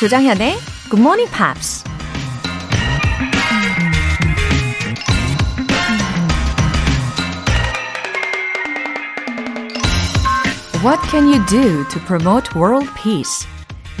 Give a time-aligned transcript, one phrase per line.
[0.00, 0.56] 조장현의
[0.88, 1.84] Good Morning Pops.
[10.82, 13.46] What can you do to promote world peace?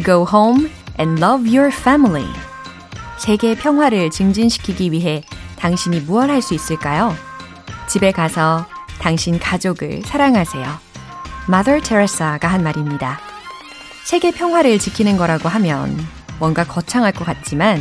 [0.02, 2.24] Go home and love your family.
[3.18, 5.22] 세계 평화를 증진시키기 위해
[5.58, 7.14] 당신이 무엇 할 수 있을까요?
[7.88, 8.64] 집에 가서
[8.98, 10.66] 당신 가족을 사랑하세요.
[11.50, 13.29] Mother Teresa가 한 말입니다.
[14.10, 15.96] 세계 평화를 지키는 거라고 하면
[16.40, 17.78] 뭔가 거창할 것 같지만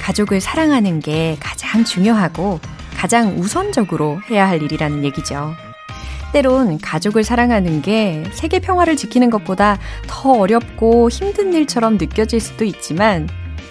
[0.00, 2.60] 가족을 사랑하는 게 가장 중요하고
[2.94, 5.54] 가장 우선적으로 해야 할 일이라는 얘기죠.
[6.34, 13.26] 때론 가족을 사랑하는 게 세계 평화를 지키는 것보다 더 어렵고 힘든 일처럼 느껴질 수도 있지만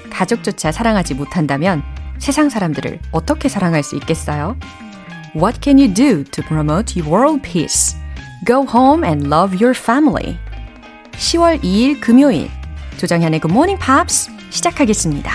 [0.10, 1.84] 가족조차 사랑하지 못한다면
[2.18, 4.58] 세상 사람들을 어떻게 사랑할 수 있겠어요?
[5.36, 7.96] What can you do to promote world peace?
[8.48, 10.40] Go home and love your family.
[11.14, 12.50] 10월 2일 금요일
[12.98, 15.32] 조정현의 Good Morning Pops 시작하겠습니다.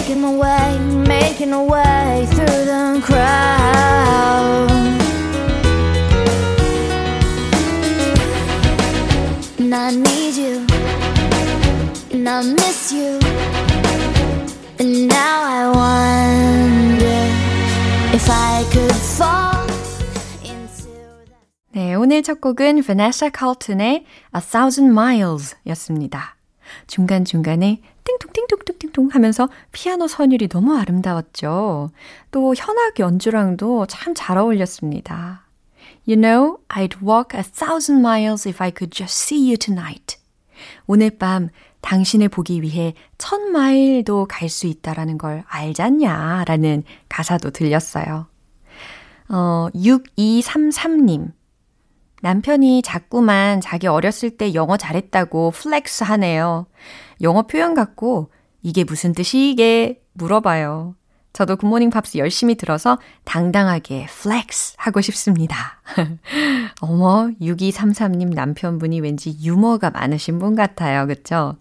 [0.00, 4.70] Making my way, making my way through the crowd.
[9.58, 10.66] And I need you,
[12.12, 13.18] and I miss you,
[14.78, 17.20] and now I wonder
[18.16, 19.50] if I could fall.
[21.72, 24.04] 네, 오늘 첫 곡은 Vanessa Carlton의
[24.34, 26.36] A Thousand Miles 였습니다.
[26.86, 31.90] 중간중간에 띵통띵통띵통 하면서 피아노 선율이 너무 아름다웠죠.
[32.30, 35.46] 또 현악 연주랑도 참 잘 어울렸습니다.
[36.06, 40.18] You know, I'd walk a thousand miles if I could just see you tonight.
[40.86, 41.48] 오늘 밤
[41.82, 46.44] 당신을 보기 위해 천 마일도 갈 수 있다라는 걸 알잖냐?
[46.46, 48.26] 라는 가사도 들렸어요.
[49.28, 51.32] 어, 6233님.
[52.20, 56.66] 남편이 자꾸만 자기 어렸을 때 영어 잘했다고 플렉스 하네요.
[57.22, 58.30] 영어 표현 갖고
[58.62, 60.94] 이게 무슨 뜻이게 물어봐요.
[61.32, 65.80] 저도 굿모닝 팝스 열심히 들어서 당당하게 플렉스 하고 싶습니다.
[66.80, 71.06] 어머, 6233님 남편분이 왠지 유머가 많으신 분 같아요.
[71.06, 71.56] 그쵸?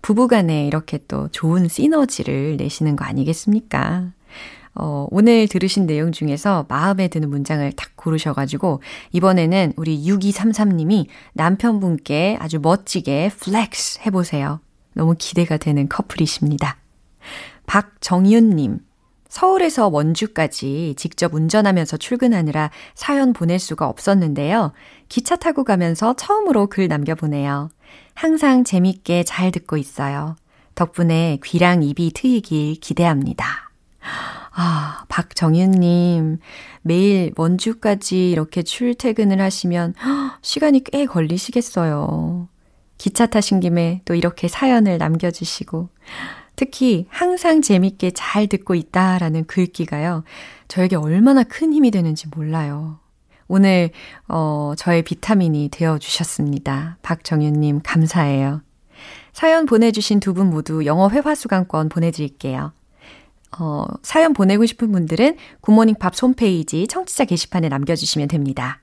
[0.00, 4.12] 부부간에 이렇게 또 좋은 시너지를 내시는 거 아니겠습니까?
[4.74, 8.80] 어, 오늘 들으신 내용 중에서 마음에 드는 문장을 딱 고르셔가지고,
[9.12, 14.60] 이번에는 우리 6233님이 남편분께 아주 멋지게 플렉스 해보세요.
[14.94, 16.78] 너무 기대가 되는 커플이십니다.
[17.66, 18.80] 박정윤님.
[19.28, 24.72] 서울에서 원주까지 직접 운전하면서 출근하느라 사연 보낼 수가 없었는데요.
[25.08, 27.70] 기차 타고 가면서 처음으로 글 남겨보네요.
[28.14, 30.36] 항상 재밌게 잘 듣고 있어요.
[30.74, 33.70] 덕분에 귀랑 입이 트이길 기대합니다.
[34.54, 36.38] 아, 박정윤님,
[36.82, 39.94] 매일 원주까지 이렇게 출퇴근을 하시면
[40.42, 42.48] 시간이 꽤 걸리시겠어요.
[42.98, 45.88] 기차 타신 김에 또 이렇게 사연을 남겨주시고,
[46.54, 50.24] 특히 항상 재밌게 잘 듣고 있다라는 글귀가요,
[50.68, 52.98] 저에게 얼마나 큰 힘이 되는지 몰라요.
[53.48, 53.90] 오늘,
[54.28, 56.98] 어, 저의 비타민이 되어 주셨습니다.
[57.02, 58.62] 박정윤님, 감사해요.
[59.32, 62.72] 사연 보내주신 두 분 모두 영어 회화 수강권 보내드릴게요.
[63.58, 68.82] 어, 사연 보내고 싶은 분들은 굿모닝 팝 홈페이지 청취자 게시판에 남겨주시면 됩니다.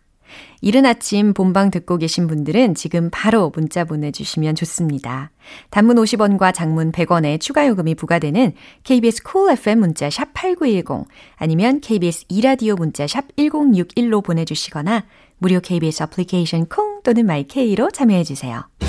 [0.61, 5.31] 이른 아침 본방 듣고 계신 분들은 지금 바로 문자 보내주시면 좋습니다.
[5.69, 8.53] 단문 50원과 장문 100원의 추가 요금이 부과되는
[8.83, 15.05] KBS 쿨 cool FM 문자 샵 8910 아니면 KBS 이라디오 문자 샵 1061로 보내주시거나
[15.37, 18.88] 무료 KBS 애플리케이션 콩 또는 마이케이로 참여해주세요.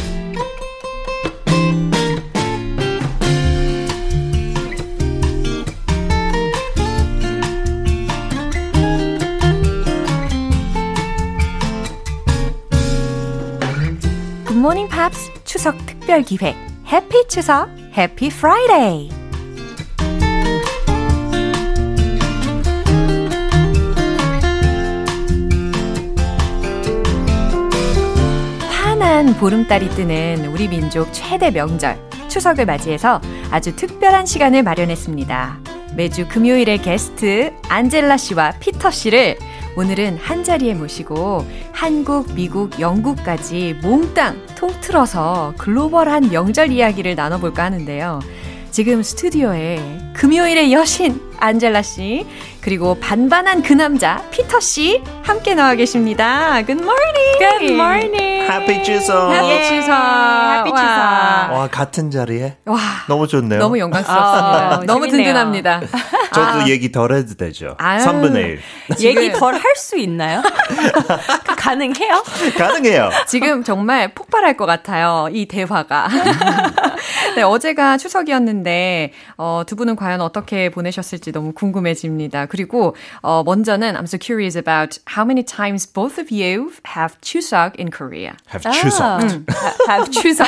[14.61, 16.55] 굿모닝 팝스 추석 특별 기획
[16.87, 19.09] 해피 추석 해피 프라이데이
[28.69, 31.97] 환한 보름달이 뜨는 우리 민족 최대 명절
[32.29, 35.59] 추석을 맞이해서 아주 특별한 시간을 마련했습니다.
[35.97, 39.39] 매주 금요일의 게스트 안젤라 씨와 피터 씨를
[39.77, 48.21] 오늘은 한 자리에 모시고 한국, 미국, 영국까지 몽땅 통틀어서 글로벌한 명절 이야기를 나눠볼까 하는데요.
[48.71, 49.81] 지금 스튜디오에
[50.15, 52.27] 금요일의 여신 안젤라 씨
[52.61, 56.63] 그리고 반반한 그 남자 피터 씨 함께 나와 계십니다.
[56.65, 57.39] Good morning.
[57.39, 58.51] Good morning.
[58.51, 59.33] Happy 추석.
[59.33, 59.93] Happy 추석.
[59.93, 60.89] Happy 추석.
[61.57, 62.79] 와 같은 자리에 와.
[63.09, 63.59] 너무 좋네요.
[63.59, 64.71] 너무 영광스럽습니다.
[64.77, 65.09] 아, 너무.
[65.11, 65.81] 든든합니다.
[66.33, 67.75] 저도 얘기 덜 해도 되죠.
[67.79, 68.05] 아유.
[68.05, 68.61] 3분의 1.
[69.01, 70.43] 얘기 덜 할 수 있나요?
[71.57, 72.23] 가능해요?
[72.57, 73.11] 가능해요.
[73.27, 75.29] 지금 정말 폭발할 것 같아요.
[75.33, 76.09] 이 대화가.
[77.37, 82.48] 네, 어제가 추석이었는데 어, 두 분은 과연 어떻게 보내셨을지 너무 궁금해집니다.
[82.48, 87.76] 그리고 어, 먼저는 I'm so curious about how many times both of you have 추석
[87.80, 88.36] in Korea.
[88.48, 89.22] Have 추석.
[89.88, 90.48] have 추석.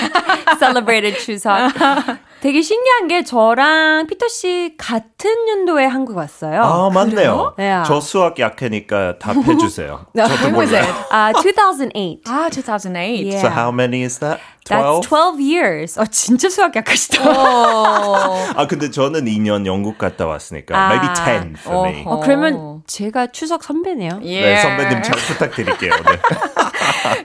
[0.59, 1.71] Celebrated 추석.
[2.42, 6.60] 되게 신기한 게 저랑 피터 씨 같은 연도에 한국 왔어요.
[6.60, 7.54] 아 맞네요.
[7.56, 7.72] 네.
[7.86, 10.06] 저 수학 약하니까 답해주세요.
[10.16, 10.82] 저도 When was 몰라요.
[10.82, 10.94] it?
[11.12, 12.18] 아, 2008.
[12.26, 13.22] 아, 2008.
[13.22, 13.38] Yeah.
[13.38, 14.40] So how many is that?
[14.64, 14.82] 12?
[14.82, 16.00] That's 12 years.
[16.00, 17.22] 어, 진짜 수학 약하시다.
[18.58, 20.88] 아 근데 저는 2년 영국 갔다 왔으니까 아.
[20.88, 22.02] maybe 10 for me.
[22.04, 24.18] 어, 그러면 제가 추석 선배네요.
[24.18, 25.92] 네 선배님 잘 부탁드릴게요.
[25.92, 26.18] 네.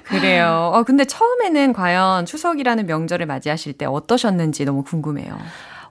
[0.03, 0.71] 그래요.
[0.73, 5.37] 어, 근데 처음에는 과연 추석이라는 명절을 맞이하실 때 어떠셨는지 너무 궁금해요.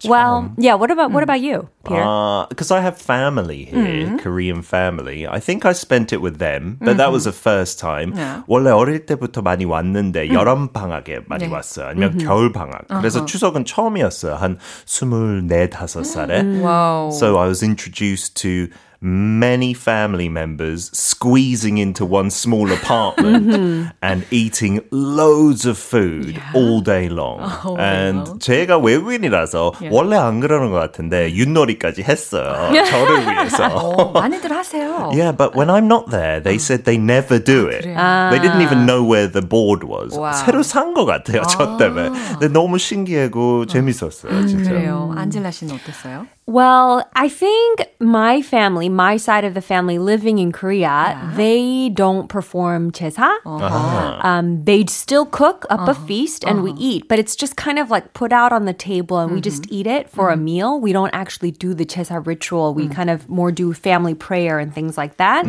[0.04, 2.46] Well, yeah, what about what about you, Peter?
[2.50, 5.26] Because I have family here, Korean family.
[5.26, 8.12] I think I spent it with them, but that was the first time.
[8.14, 8.42] Yeah.
[8.46, 11.52] 원래 어릴 때부터 많이 왔는데 여름 방학에 많이 네.
[11.52, 11.88] 왔어요.
[11.88, 12.88] 아니면 겨울 방학.
[12.88, 14.34] 그래서 추석은 처음이었어요.
[14.34, 16.62] 한 24, 5살에.
[16.62, 17.10] 와우.
[17.12, 18.68] So I was introduced to
[19.03, 27.09] many family members squeezing into one small apartment and eating loads of food all day
[27.09, 27.41] long.
[27.79, 32.53] and 제가 외국인이라서 원래 안 그러는 것 같은데 윷놀이까지 했어요.
[32.85, 33.65] 저를 위해서.
[33.75, 35.09] 어, 많이들 하세요.
[35.11, 37.81] Yeah, but when I'm not there, they said they never do it.
[37.81, 38.29] 그래요?
[38.29, 40.15] They didn't even know where the board was.
[40.15, 40.33] 와우.
[40.45, 42.09] 새로 산 것 같아요, 저 때문에.
[42.37, 44.69] 근데 너무 신기하고 재밌었어요, 진짜.
[44.69, 45.11] 그래요.
[45.17, 46.27] 안젤라 씨는 어땠어요?
[46.47, 52.27] Well, I think my family, my side of the family living in Korea, they don't
[52.27, 53.29] perform 제사.
[54.25, 57.89] Um, they still cook up a feast and we eat, but it's just kind of
[57.89, 60.79] like put out on the table and we just eat it for a meal.
[60.81, 62.73] We don't actually do the 제사 ritual.
[62.73, 65.45] We kind of more do family prayer and things like that.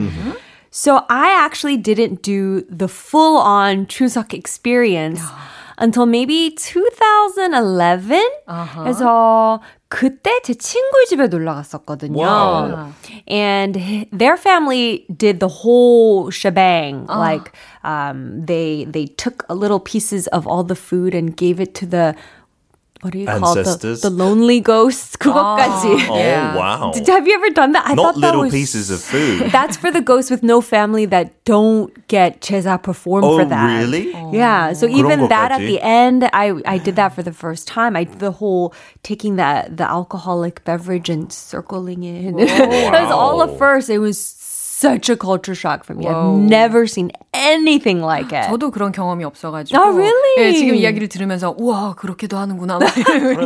[0.71, 5.21] So I actually didn't do the full on Chuseok experience
[5.79, 8.23] until maybe 2011.
[8.85, 12.17] 그래서 그때 제 친구 집에 놀러 갔었거든요.
[12.17, 12.93] Wow.
[13.29, 17.07] And h- their family did the whole shebang.
[17.09, 17.53] Like
[17.85, 21.87] um, they they took a little pieces of all the food and gave it to
[21.87, 22.15] the
[23.03, 24.01] what do you call the, Ancestors?
[24.03, 25.17] the lonely ghosts?
[25.17, 26.07] 그것까지.
[26.09, 26.55] Oh, Yeah.
[26.55, 26.93] wow.
[26.95, 27.83] Did, have you ever done that?
[27.85, 29.51] I Not thought that little was pieces of food.
[29.51, 33.67] that's for the ghosts with no family that don't get 제사 performed oh, for that.
[33.83, 34.15] really?
[34.31, 35.67] Yeah, so even that at 것까지?
[35.67, 37.97] the end, I I did that for the first time.
[37.99, 38.73] I did the whole
[39.03, 42.31] taking that the alcoholic beverage and circling it.
[42.39, 43.57] that was all at Wow.
[43.59, 43.91] first.
[43.91, 44.15] It was
[44.78, 46.06] such a culture shock for me.
[46.06, 46.38] Whoa.
[46.38, 48.48] I've never seen anything like it.
[48.48, 49.80] 저도 그런 경험이 없어가지고.
[49.80, 50.36] Oh, really?
[50.38, 52.78] 네, 지금 이야기를 들으면서 우와 그렇게도 하는구나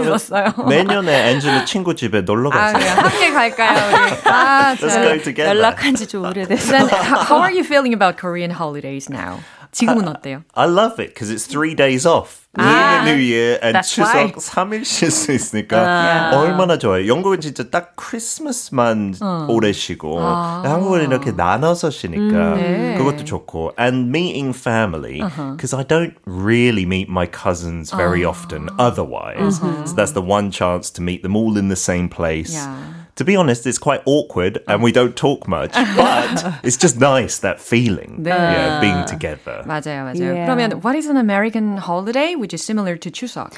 [0.02, 0.54] 있었어요.
[0.68, 2.80] 내년에 앤젤라 친구 집에 놀러 아, 가세요.
[2.80, 2.94] 그래요.
[2.96, 4.30] 함께 갈까요, 우리?
[4.30, 5.04] 아, Let's 참.
[5.04, 5.48] go together.
[5.56, 6.72] 연락한 지좀 오래됐어.
[6.72, 9.40] Then, how are you feeling about Korean holidays now?
[9.73, 10.43] 지금은 어때요?
[10.55, 12.47] I love it because it's three days off.
[12.59, 14.33] Ah, Lunar New Year and that's why.
[14.33, 17.07] 추석 3일 쉴 수 있으니까 얼마나 좋아요.
[17.07, 19.17] 영국은 진짜 딱 크리스마스만
[19.49, 22.95] 오래 쉬고 한국은 이렇게 나눠서 쉬니까 네.
[22.97, 25.21] 그것도 좋고 and meeting family
[25.53, 29.59] because I don't really meet my cousins very often otherwise.
[29.85, 32.55] So that's the one chance to meet them all in the same place.
[32.55, 32.73] Yeah.
[33.17, 37.39] To be honest, it's quite awkward and we don't talk much, but it's just nice
[37.39, 38.29] that feeling, 네.
[38.29, 39.63] yeah, being together.
[39.65, 40.35] 맞아요, 맞아요.
[40.35, 40.47] Yeah.
[40.47, 43.55] 그러면 what is an American holiday which is similar to 추석?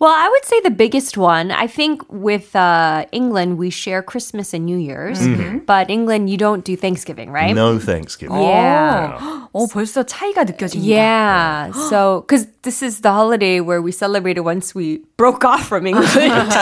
[0.00, 1.50] Well, I would say the biggest one.
[1.50, 5.20] I think with uh, England, we share Christmas and New Year's,
[5.66, 7.54] but England, you don't do Thanksgiving, right?
[7.54, 8.40] No Thanksgiving.
[8.40, 9.40] Yeah.
[9.52, 10.86] 어, 벌써 차이가 느껴집니다.
[10.86, 11.72] Yeah.
[11.90, 16.52] So, because this is the holiday where we celebrated once we broke off from England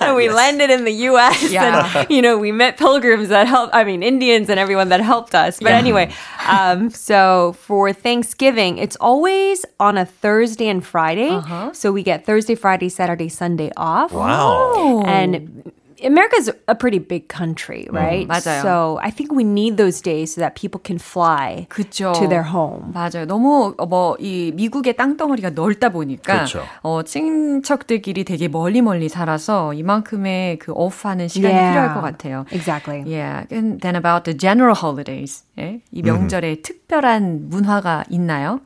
[0.00, 1.52] and we landed in the US.
[1.52, 1.92] Yeah.
[1.94, 5.34] And, you know, we met pilgrims that helped, I mean, Indians and everyone that helped
[5.34, 5.60] us.
[5.60, 6.10] But anyway,
[6.48, 11.38] um, so for Thanksgiving, it's always on a Thursday and Friday.
[11.74, 14.11] So we get Thursday, Friday, Saturday, Sunday off.
[14.11, 15.03] Wow.
[15.05, 15.63] And
[16.03, 18.27] America's a pretty big country, right?
[18.27, 18.61] 맞아요.
[18.61, 22.11] So I think we need those days so that people can fly 그쵸.
[22.19, 22.91] to their home.
[22.93, 23.25] 맞아요.
[23.25, 26.61] 너무 뭐 이 미국의 땅덩어리가 넓다 보니까 그쵸.
[26.81, 31.71] 어, 친척들끼리 되게 멀리 멀리 살아서 이만큼의 그 오프하는 시간이 Yeah.
[31.71, 32.45] 필요할 것 같아요.
[32.51, 33.03] Exactly.
[33.07, 33.45] Yeah.
[33.49, 35.45] And then about the general holidays.
[35.57, 35.79] 예?
[35.91, 38.59] 이 명절에 특별한 문화가 있나요?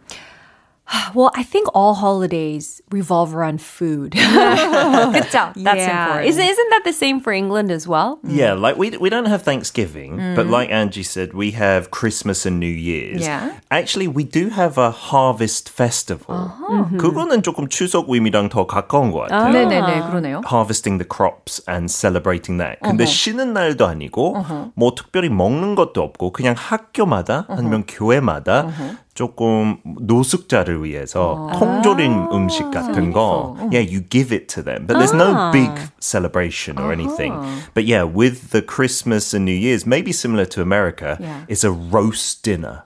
[1.15, 4.12] Well, I think all holidays revolve around food.
[4.12, 5.53] 그쵸?
[5.57, 6.05] That's yeah.
[6.05, 6.29] important.
[6.29, 8.19] Isn't, isn't that the same for England as well?
[8.27, 12.61] Yeah, like we we don't have Thanksgiving, but like Angie said, we have Christmas and
[12.61, 13.23] New Year's.
[13.23, 13.57] Yeah.
[13.71, 16.53] Actually, we do have a harvest festival.
[16.99, 19.53] 그거는 조금 추석 의미랑 더 가까운 것 같아요.
[19.53, 20.43] 네네네, 그러네요.
[20.45, 22.79] harvesting the crops and celebrating that.
[22.83, 28.69] 근데 쉬는 날도 아니고 뭐 특별히 먹는 것도 없고 그냥 학교마다 아니면 교회마다
[29.17, 35.12] 조금 노숙자를 위해서 통조림 음식 같은 거 yeah you give it to them but there's
[35.15, 35.71] no big
[36.01, 37.33] celebration or anything
[37.75, 41.45] but yeah with the Christmas and New Year's maybe similar to America Yeah.
[41.47, 42.81] it's a roast dinner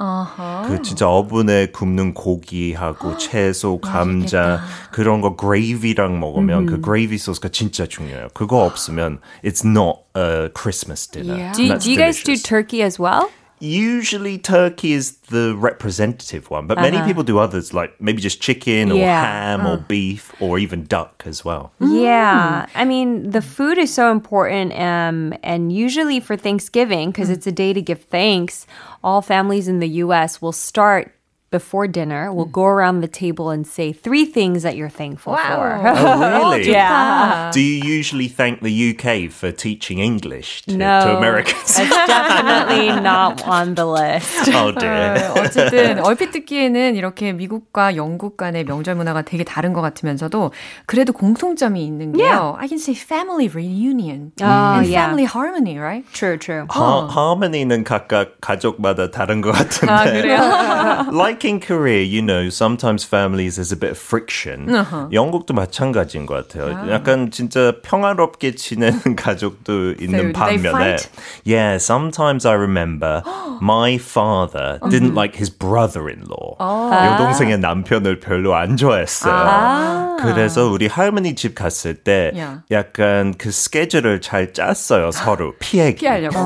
[0.66, 4.60] 그 진짜 오븐에 굽는 고기하고 채소 감자
[4.90, 11.06] 그런 거 그레이비랑 먹으면 그 그레이비 소스가 진짜 중요해요 그거 없으면 it's not a Christmas
[11.06, 11.52] dinner Yeah.
[11.52, 12.42] Do, That's do you guys do delicious.
[12.42, 13.30] turkey as well?
[13.61, 17.05] Usually turkey is the representative one, but many uh-huh.
[17.05, 19.21] people do others like maybe just chicken or Yeah.
[19.21, 21.71] ham or beef or even duck as well.
[21.79, 22.65] Yeah.
[22.65, 22.69] Mm.
[22.75, 24.73] I mean, the food is so important.
[24.73, 27.33] Um, and usually for Thanksgiving, because mm.
[27.33, 28.65] it's a day to give thanks,
[29.03, 31.13] all families in the US will start
[31.50, 32.32] before dinner.
[32.34, 35.78] We'll go around the table and say three things that you're thankful for.
[35.80, 36.68] Oh, really?
[36.68, 37.50] yeah.
[37.54, 41.00] Do you usually thank the UK for teaching English to, No.
[41.06, 41.78] to Americans?
[41.78, 44.50] It's definitely not on the list.
[44.52, 45.14] oh dear.
[45.14, 50.50] 네, 어쨌든 얼핏 듣기에는 이렇게 미국과 영국 간의 명절 문화가 되게 다른 것 같으면서도
[50.84, 52.56] 그래도 공통점이 있는 게요.
[52.58, 54.44] I can say family reunion Oh,
[54.82, 55.06] and yeah.
[55.06, 56.04] family harmony, right?
[56.12, 56.66] True, true.
[56.68, 59.92] 하, harmony는 각각 가족마다 다른 것 같은데.
[59.92, 61.16] 아, 그래요?
[61.16, 64.66] like in Korea, you know, sometimes families there's a bit of friction.
[65.12, 66.90] 영국도 마찬가지인 것 같아요.
[66.90, 70.70] 약간 진짜 평화롭게 지내는 가족도 있는 do they 반면에.
[70.70, 71.08] fight?
[71.44, 73.22] Yeah, sometimes I remember
[73.62, 76.56] my father didn't like his brother-in-law.
[76.60, 80.16] 여동생의 남편을 별로 안 좋아했어요.
[80.20, 82.60] 그래서 우리 할머니 집 갔을 때 Yeah.
[82.70, 85.52] 약간 그 스케줄을 잘 짰어요, 서로.
[85.60, 85.96] 피하기.
[85.96, 86.36] 피하려고.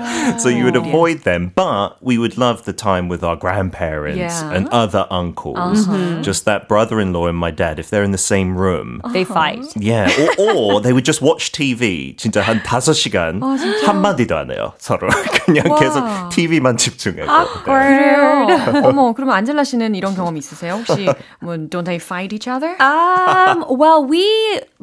[0.37, 4.51] so you would avoid them, but we would love the time with our grandparents Yeah.
[4.53, 5.87] and other uncles.
[6.21, 9.01] Just that brother-in-law and my dad, if they're in the same room.
[9.13, 9.65] They fight.
[9.75, 12.15] Yeah, or, or they would just watch TV.
[12.17, 13.41] 진짜 한 다섯 시간
[13.85, 15.09] 한마디도 안 해요, 서로.
[15.45, 17.63] 그냥 계속 TV만 집중하고.
[17.63, 18.47] 그래요.
[18.83, 20.75] 어머, 그럼 안젤라 씨는 이런 경험 있으세요?
[20.75, 21.05] 혹시
[21.39, 22.75] 뭐 don't they fight each other?
[22.81, 24.25] Um, well, we,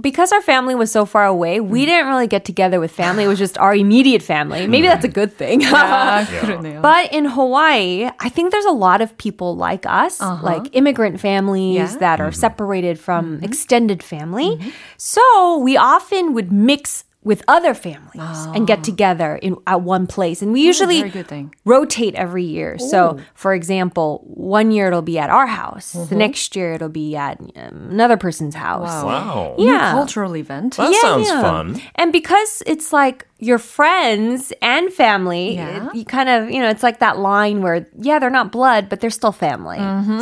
[0.00, 3.24] because our family was so far away, we didn't really get together with family.
[3.24, 4.66] It was just our immediate family.
[4.66, 5.60] Maybe that's a good thing.
[5.62, 6.80] 아, 그러네요.
[6.82, 10.43] But in Hawaii, I think there's a lot of people like us, uh-huh.
[10.43, 11.97] like immigrant families Yeah.
[11.99, 12.39] that are mm-hmm.
[12.39, 13.43] separated from mm-hmm.
[13.43, 14.57] extended family.
[14.57, 14.69] Mm-hmm.
[14.97, 18.83] So we often would mix with other families and get oh.
[18.83, 20.41] together in at one place.
[20.41, 21.53] And we usually good thing.
[21.65, 22.79] rotate every year.
[22.79, 25.91] So, for example, one year it'll be at our house.
[25.91, 29.03] The next year it'll be at um, another person's house.
[29.03, 29.55] Wow.
[29.59, 29.91] Yeah.
[29.91, 30.77] cultural event.
[30.77, 31.41] That Yeah, sounds yeah.
[31.41, 31.81] fun.
[31.95, 35.90] And because it's like your friends and family, Yeah.
[35.90, 38.88] it- you kind of, you know, it's like that line where, yeah, they're not blood,
[38.88, 39.78] but they're still family.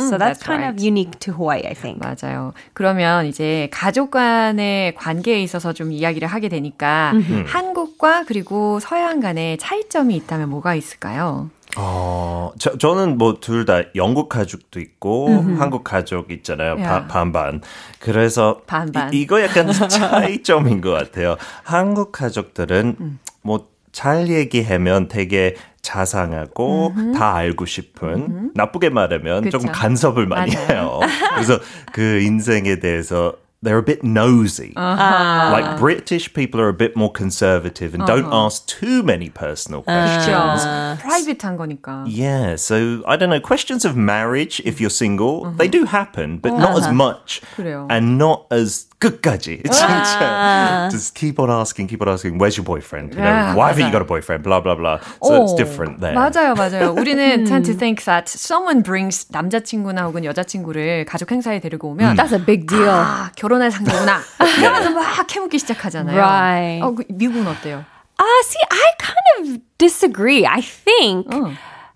[0.09, 0.73] so that's, that's kind right.
[0.73, 1.99] of unique to Hawaii, I think.
[2.01, 2.53] 맞아요.
[2.73, 7.13] 그러면 이제 가족 간의 관계에 있어서 좀 이야기를 하게 되니까
[7.47, 11.49] 한국과 그리고 서양 간의 차이점이 있다면 뭐가 있을까요?
[11.76, 15.28] 어, 저, 저는 뭐 둘 다 영국 가족도 있고
[15.58, 16.76] 한국 가족 있잖아요.
[16.76, 17.06] 바-.
[17.06, 17.60] 반반.
[18.00, 19.12] 그래서 반반.
[19.12, 21.36] 이, 거 약간 차이점인 것 같아요.
[21.62, 29.58] 한국 가족들은 뭐잘 얘기하면 되게 자상하고 다 알고 싶은 나쁘게 말하면 그쵸.
[29.58, 30.68] 조금 간섭을 많이 맞아요.
[30.68, 31.00] 해요.
[31.34, 31.58] 그래서
[31.92, 34.73] 그 인생에 대해서 they're a bit nosy.
[34.75, 40.65] Like British people are a bit more conservative and don't ask too many personal questions.
[40.65, 40.97] 그렇죠.
[40.97, 42.03] 프라이빗한 거니까.
[42.07, 43.39] Yeah, so I don't know.
[43.39, 47.85] Questions of marriage, if you're single, they do happen, but not as much, 그래요.
[47.89, 49.62] and not as 끝까지.
[49.64, 50.88] 진짜.
[50.90, 52.38] Just keep on asking, keep on asking.
[52.38, 53.14] Where's your boyfriend?
[53.14, 53.92] You know, why haven't you 맞아요.
[53.92, 54.42] got a boyfriend?
[54.42, 54.98] Blah blah blah.
[55.22, 56.14] So it's 오, different there.
[56.16, 56.94] 맞아요, 맞아요.
[56.96, 62.32] 우리는 tend to think that someone brings 남자친구나 혹은 여자친구를 가족 행사에 데리고 오면 That's
[62.32, 62.88] a big deal.
[62.88, 64.20] 아, 결혼할 상대구나.
[64.58, 66.16] 이러면서 막 캐묻기 시작하잖아요.
[66.16, 66.82] Right.
[66.82, 67.84] 어, 그 미국은 어때요?
[68.18, 70.46] Uh, see, I kind of disagree.
[70.46, 71.28] I think.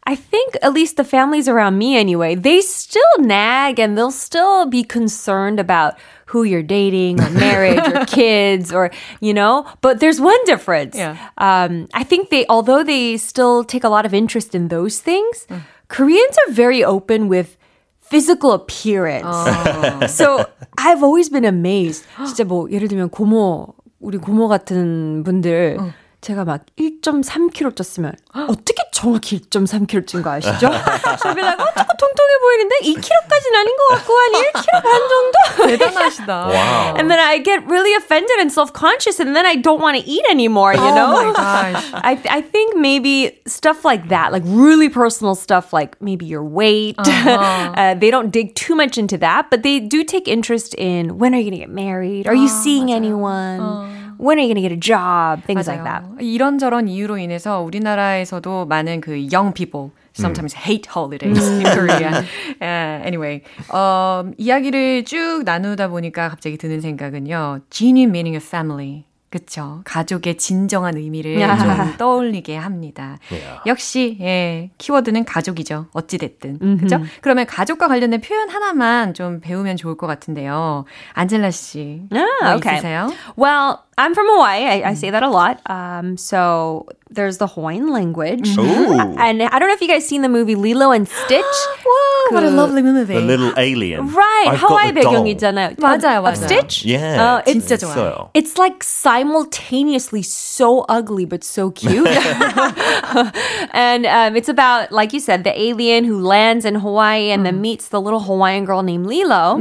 [0.10, 4.68] I think at least the families around me anyway, they still nag and they'll still
[4.68, 5.98] be concerned about
[6.28, 10.96] who you're dating or marriage or kids or, you know, but there's one difference.
[10.96, 11.18] Yeah.
[11.40, 15.48] Um, I think they, although they still take a lot of interest in those things,
[15.88, 17.58] Koreans are very open with
[18.00, 19.26] physical appearance.
[20.14, 20.46] so
[20.78, 22.06] I've always been amazed.
[22.26, 25.78] 진짜 뭐 예를 들면 고모 우리 고모 같은 분들
[26.22, 30.68] 제가 막 1.3kg 쪘으면 어떻게 정확히 1.3kg 찐 거 아시죠?
[30.68, 35.68] I'd be like, 어, 조금 통통해 보이는데 2kg까지는 아닌 것 같고 한 1kg 반 정도?
[35.68, 36.48] 대단하시다.
[36.48, 36.96] Wow.
[36.98, 40.26] And then I get really offended and self-conscious and then I don't want to eat
[40.28, 41.14] anymore, you oh know?
[41.14, 41.92] my gosh.
[41.94, 46.96] I, I think maybe stuff like that, like really personal stuff, like maybe your weight.
[46.98, 47.74] Uh-huh.
[47.78, 51.36] uh, they don't dig too much into that, but they do take interest in when
[51.36, 52.26] are you going to get married?
[52.26, 53.99] Are you seeing anyone?
[54.21, 55.43] When are you to get a job?
[55.47, 56.03] Things like that.
[56.05, 56.21] 맞아요.
[56.21, 62.23] 이런저런 이유로 인해서 우리나라에서도 많은 그 young people sometimes hate holidays in Korea.
[62.61, 63.41] Uh, anyway,
[63.73, 67.61] um, 이야기를 쭉 나누다 보니까 갑자기 드는 생각은요.
[67.71, 69.05] genuine meaning of family.
[69.31, 69.81] 그쵸.
[69.85, 73.19] 가족의 진정한 의미를 좀 떠올리게 합니다.
[73.31, 73.61] Yeah.
[73.67, 75.87] 역시, 예, 키워드는 가족이죠.
[75.93, 76.79] 어찌 됐든.
[76.79, 77.01] 그죠?
[77.21, 80.85] 그러면 가족과 관련된 표현 하나만 좀 배우면 좋을 것 같은데요.
[81.15, 82.03] 안젤라 씨.
[82.11, 82.79] Ah, 뭐 okay.
[82.79, 83.09] 있으세요?
[83.37, 84.67] Well, I'm from Hawaii.
[84.67, 85.61] I, I say that a lot.
[85.67, 88.58] Um, so there's the Hawaiian language.
[88.58, 89.00] Ooh.
[89.18, 91.44] And I don't know if you guys seen the movie Lilo and Stitch.
[91.86, 93.14] Whoa, what a lovely movie.
[93.14, 94.08] The little alien.
[94.14, 94.46] right.
[94.50, 95.14] I've got 하와이 the doll.
[95.14, 95.76] 배경이잖아요.
[95.78, 96.46] 맞아요, Of 맞아요.
[96.46, 96.86] Stitch?
[96.86, 97.18] Yeah.
[97.18, 97.94] 어, it's- 진짜 좋아요.
[97.96, 98.30] 있어요.
[98.34, 102.08] It's like simultaneously so ugly but so cute.
[103.74, 107.62] and um, it's about, like you said, the alien who lands in Hawaii and then
[107.62, 109.58] meets the little Hawaiian girl named Lilo.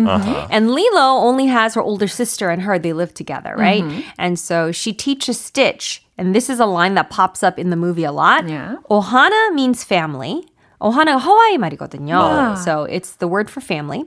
[0.51, 2.79] And Lilo only has her older sister and her.
[2.79, 3.85] They live together, right?
[4.19, 6.01] And so she teaches Stitch.
[6.19, 8.49] And this is a line that pops up in the movie a lot.
[8.49, 8.77] Yeah.
[8.91, 10.47] Ohana means family.
[10.81, 12.15] ohana가 하와이 말이거든요.
[12.15, 12.55] Wow.
[12.57, 14.05] So it's the word for family.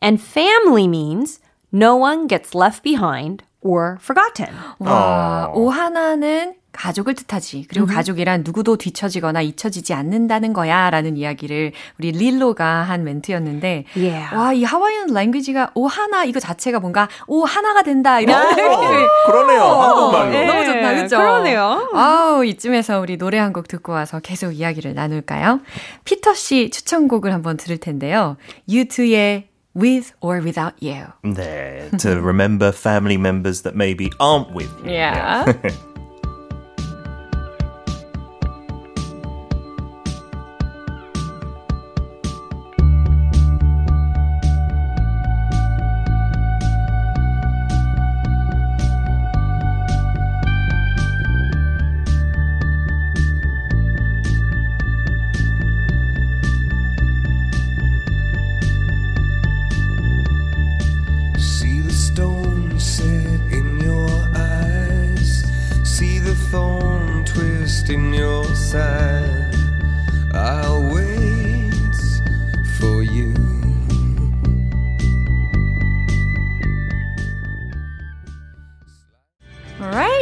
[0.00, 1.40] And family means
[1.72, 4.48] no one gets left behind or forgotten.
[4.80, 7.67] 와, 오하나는 가족을 뜻하지.
[7.69, 10.89] 그리고 가족이란 누구도 뒤처지거나 잊혀지지 않는다는 거야.
[10.89, 14.35] 라는 이야기를 우리 릴로가 한 멘트였는데, Yeah.
[14.35, 18.19] 와, 이 하와이안 랭귀지가 오 하나 이거 자체가 뭔가 오 하나가 된다.
[18.19, 19.61] 이런 느낌을 그러네요.
[19.61, 20.29] 한국말로.
[20.31, 20.45] 네.
[20.45, 21.17] 너무 좋다, 그죠?
[21.17, 21.89] 그러네요.
[21.93, 25.59] 아우, 이쯤에서 우리 노래 한 곡 듣고 와서 계속 이야기를 나눌까요?
[26.05, 28.35] 피터 씨 추천곡을 한번 들을 텐데요.
[28.67, 29.43] U2의
[29.79, 31.05] With or Without You.
[31.35, 34.91] There, to remember family members that maybe aren't with you.
[34.91, 35.45] Yeah.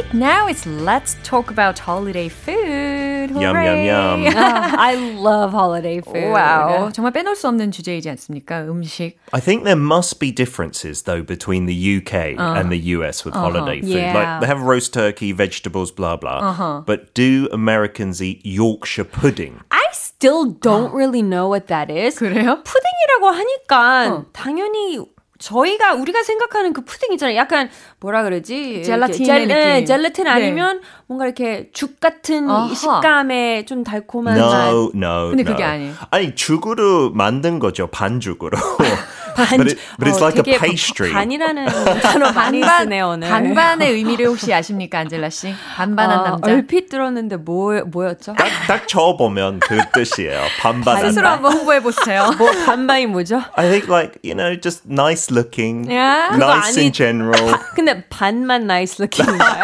[0.00, 3.28] Alright, now it's let's talk about holiday food.
[3.28, 3.85] Yum, Hooray.
[3.85, 4.35] yum, yum.
[4.35, 6.32] I love holiday food.
[6.32, 8.64] 와우, 정말 빼놓을 수 없는 주제이지 않습니까?
[8.70, 9.18] 음식.
[9.35, 13.82] I think there must be differences though between the UK and the US with holiday
[13.82, 14.00] food.
[14.00, 14.14] Yeah.
[14.14, 16.80] Like they have roast turkey, vegetables, blah blah.
[16.87, 19.61] But do Americans eat Yorkshire pudding?
[19.70, 22.16] I still don't really know what that is.
[22.16, 22.64] 그래요?
[22.64, 25.04] 푸딩이라고 하니까 당연히
[25.41, 27.36] 저희가 우리가 생각하는 그 푸딩 있잖아요.
[27.36, 28.84] 약간 뭐라 그러지?
[28.84, 29.86] 젤라틴의 젤, 네, 느낌.
[29.88, 30.30] 젤라틴 네.
[30.30, 32.73] 아니면 뭔가 이렇게 죽 같은 이 아하.
[32.73, 34.69] 식감의 좀 달콤한 맛.
[34.69, 35.51] No, no, 근데 no.
[35.51, 35.93] 그게 아니에요.
[36.12, 38.58] 아니 죽으로 만든 거죠 반죽으로.
[39.35, 41.11] but, it, but it's 어, like a 되게 pastry.
[41.13, 41.65] 반이라는
[42.01, 43.27] 단어 많이 쓰네 오늘.
[43.29, 45.53] 반반의 의미를 혹시 아십니까, 안젤라 씨?
[45.75, 46.51] 반반한 어, 남자.
[46.51, 48.33] 얼핏 들었는데 뭐 뭐였죠?
[48.37, 50.41] 딱, 딱 쳐보면 그 뜻이에요.
[50.59, 51.01] 반반.
[51.01, 52.31] 스스로 한번 홍보해 보세요.
[52.37, 53.41] 뭐 반반이 뭐죠?
[53.55, 57.57] I think like you know just nice looking, 야, 그거 nice 아니- in general.
[57.75, 59.61] 근데 반만 나이스 룩인가요?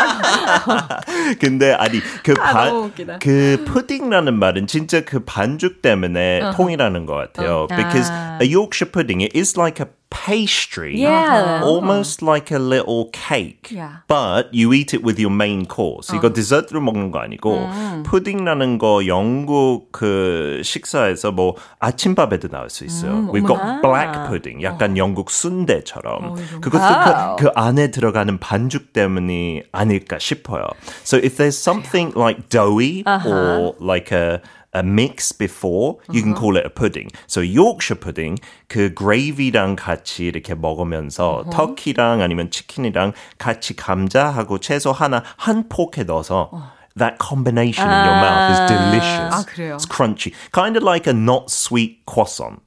[1.39, 2.91] 근데 아니 그 아, 반.
[3.19, 7.67] 그 푸딩이라는 말은 진짜 그 반죽 때문에 통이라는 것 같아요.
[7.69, 8.39] Because 아.
[8.41, 10.98] a Yorkshire pudding it is like a pastry.
[10.98, 11.62] Yeah.
[11.64, 13.70] Almost like a little cake.
[13.70, 14.04] Yeah.
[14.08, 16.14] But you eat it with your main course.
[16.14, 23.30] 이거 디저트로 먹는 거 아니고 푸딩이라는 거 영국 그 식사에서 뭐 아침밥에도 나올 수 있어요.
[23.32, 24.62] We've got black pudding.
[24.62, 26.36] 약간 영국 순대처럼.
[26.60, 30.64] 그것도 그, 그 안에 들어가는 반죽 때문이 아닐까 싶어요.
[31.04, 34.40] So if there's something like doughy or like a
[34.76, 37.10] a mix before, you can call it a pudding.
[37.26, 45.22] So Yorkshire pudding, 그 gravy랑 같이 이렇게 먹으면서 터키랑 아니면 치킨이랑 같이 감자하고 채소 하나
[45.36, 46.50] 한 포크에 넣어서
[46.96, 49.34] that combination in your mouth is delicious.
[49.34, 49.76] 아, 그래요?
[49.76, 50.32] It's crunchy.
[50.52, 52.60] Kind of like a not sweet croissant.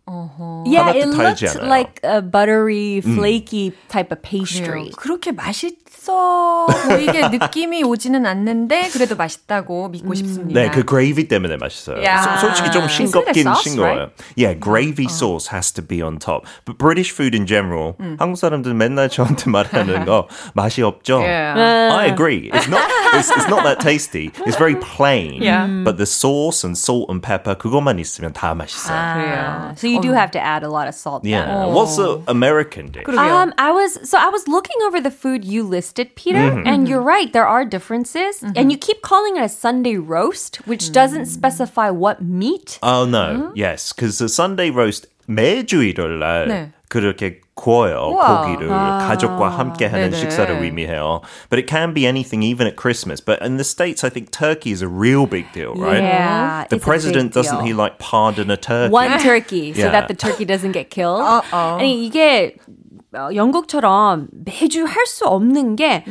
[0.65, 1.67] Yeah, 하나도 it looked 달지 않아요.
[1.69, 4.89] like a buttery, flaky type of pastry.
[4.89, 4.95] 그래요.
[4.97, 5.77] 그렇게 맛있
[6.09, 10.59] 어 보이게 느낌이 오지는 않는데 그래도 맛있다고 믿고 싶습니다.
[10.59, 12.03] 네, 그 gravy 때문에 맛있어요.
[12.03, 12.21] 야.
[12.21, 14.09] 소- 솔직히 좀 Isn't it a 싱겁긴 sauce, 싱거워요.
[14.37, 16.45] Yeah, gravy sauce has to be on top.
[16.65, 21.19] But British food in general, 한국 사람들 맨날 저한테 말하는 거 맛이 없죠.
[21.21, 21.93] Yeah.
[21.95, 22.49] I agree.
[22.53, 22.85] It's not.
[23.13, 24.31] It's, it's not that tasty.
[24.45, 25.41] It's very plain.
[25.41, 25.65] Yeah.
[25.83, 29.13] But the sauce and salt and pepper 그것만 있으면 다 맛있어요.
[29.15, 29.73] 그래요.
[29.77, 31.23] So you do have to add a lot of salt.
[31.23, 31.31] then.
[31.31, 31.65] Yeah.
[31.67, 33.03] What's the American dish?
[33.05, 33.33] 그러게요.
[33.35, 37.01] Um, I was so I was looking over the food you listed, Peter, and you're
[37.01, 37.31] right.
[37.33, 42.21] There are differences, and you keep calling it a Sunday roast, which doesn't specify what
[42.21, 42.79] meat.
[42.83, 43.51] Oh no.
[43.55, 46.69] Yes, because the Sunday roast 매주 일요일 날 네.
[46.87, 48.43] 그렇게 구워요 우와.
[48.45, 50.17] 고기를 가족과 함께 하는 네네.
[50.21, 51.21] 식사를 의미해요.
[51.49, 53.19] But it can be anything even at Christmas.
[53.21, 55.97] But in the States, I think turkey is a real big deal, right?
[56.03, 57.65] Yeah, The it's a president big doesn't deal.
[57.65, 58.91] he like pardon a turkey?
[58.93, 59.91] one turkey so Yeah.
[59.97, 61.21] that the turkey doesn't get killed.
[61.25, 61.79] Uh-oh.
[61.81, 62.71] 아니 이게 어,
[63.14, 66.04] 영국처럼 매주 할 수 없는 게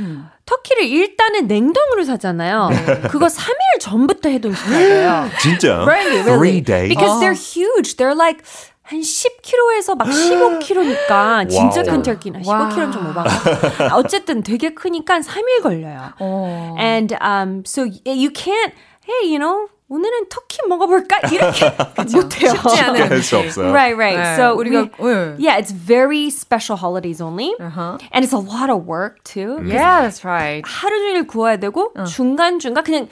[0.45, 2.69] 터키를 일단은 냉동으로 사잖아요.
[3.09, 5.29] 그거 3일 전부터 해동시켜야 돼요.
[5.41, 5.83] 진짜?
[5.85, 6.61] Really, Three really.
[6.63, 6.89] days.
[6.89, 7.95] Because they're huge.
[7.97, 8.43] They're like
[8.83, 11.83] 한 10kg에서 막 15kg니까 진짜.
[11.83, 13.95] 큰 터키는 15kg는 좀 오바가.
[13.95, 16.13] 어쨌든 되게 크니까 3일 걸려요.
[16.19, 16.75] 어.
[16.79, 18.73] And um, so you can't,
[19.07, 21.18] hey, you know, 오늘은 터키 먹어볼까?
[21.30, 21.70] 이렇게
[22.14, 22.50] 못해요.
[22.54, 23.70] 쉽지 않은 할수 없어요.
[23.70, 24.16] Right, right.
[24.16, 25.36] 네, so 우리가- we- 네.
[25.38, 27.98] yeah, it's very special holidays only, Uh-huh.
[28.12, 29.60] and it's a lot of work too.
[29.60, 30.64] 'cause Yeah, that's right.
[30.66, 33.08] 하루 종일 구워야 되고 중간 중간 그냥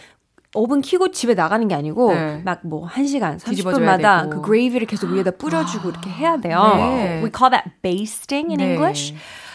[0.54, 2.42] 오븐 키고 집에 나가는 게 아니고 네.
[2.44, 4.42] 막 뭐 1시간 뒤집어줘야 30분마다 되고.
[4.42, 6.72] 그 그레이비를 계속 위에다 뿌려주고 이렇게 해야 돼요.
[6.76, 7.20] 네.
[7.22, 8.74] We call that basting in 네.
[8.74, 9.14] English.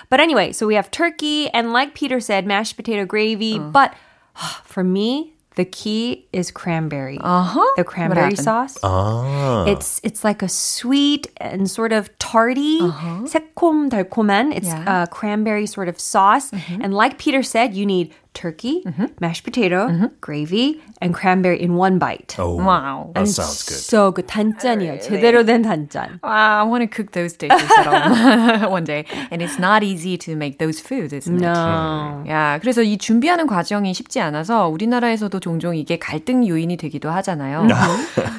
[0.10, 3.60] But anyway, so we have turkey and like Peter said, mashed potato gravy.
[3.60, 3.92] But
[4.66, 7.18] for me, the key is cranberry.
[7.20, 7.66] Uh-huh.
[7.78, 8.46] The cranberry happened?
[8.46, 8.78] sauce.
[8.84, 9.66] 아.
[9.68, 12.78] It's it's like a sweet and sort of tarty,
[13.26, 14.54] 새콤 달콤한.
[14.54, 14.84] It's Uh-huh.
[14.86, 15.04] Yeah.
[15.04, 16.52] a cranberry sort of sauce.
[16.54, 18.83] And like Peter said, you need turkey,
[19.21, 19.89] mashed potato,
[20.21, 22.35] gravy, and cranberry in one bite.
[22.39, 23.11] Oh, Wow.
[23.15, 23.79] that sounds good.
[23.79, 24.27] So good.
[24.27, 25.01] 단짠이에요.
[25.01, 26.21] 제대로 된 단짠.
[26.23, 29.05] Wow, I want to cook those dishes at home one day.
[29.31, 31.45] And it's not easy to make those foods, isn't it?
[31.45, 32.25] No.
[32.29, 37.67] 야, 그래서 이 준비하는 과정이 쉽지 않아서 우리나라에서도 종종 이게 갈등 요인이 되기도 하잖아요.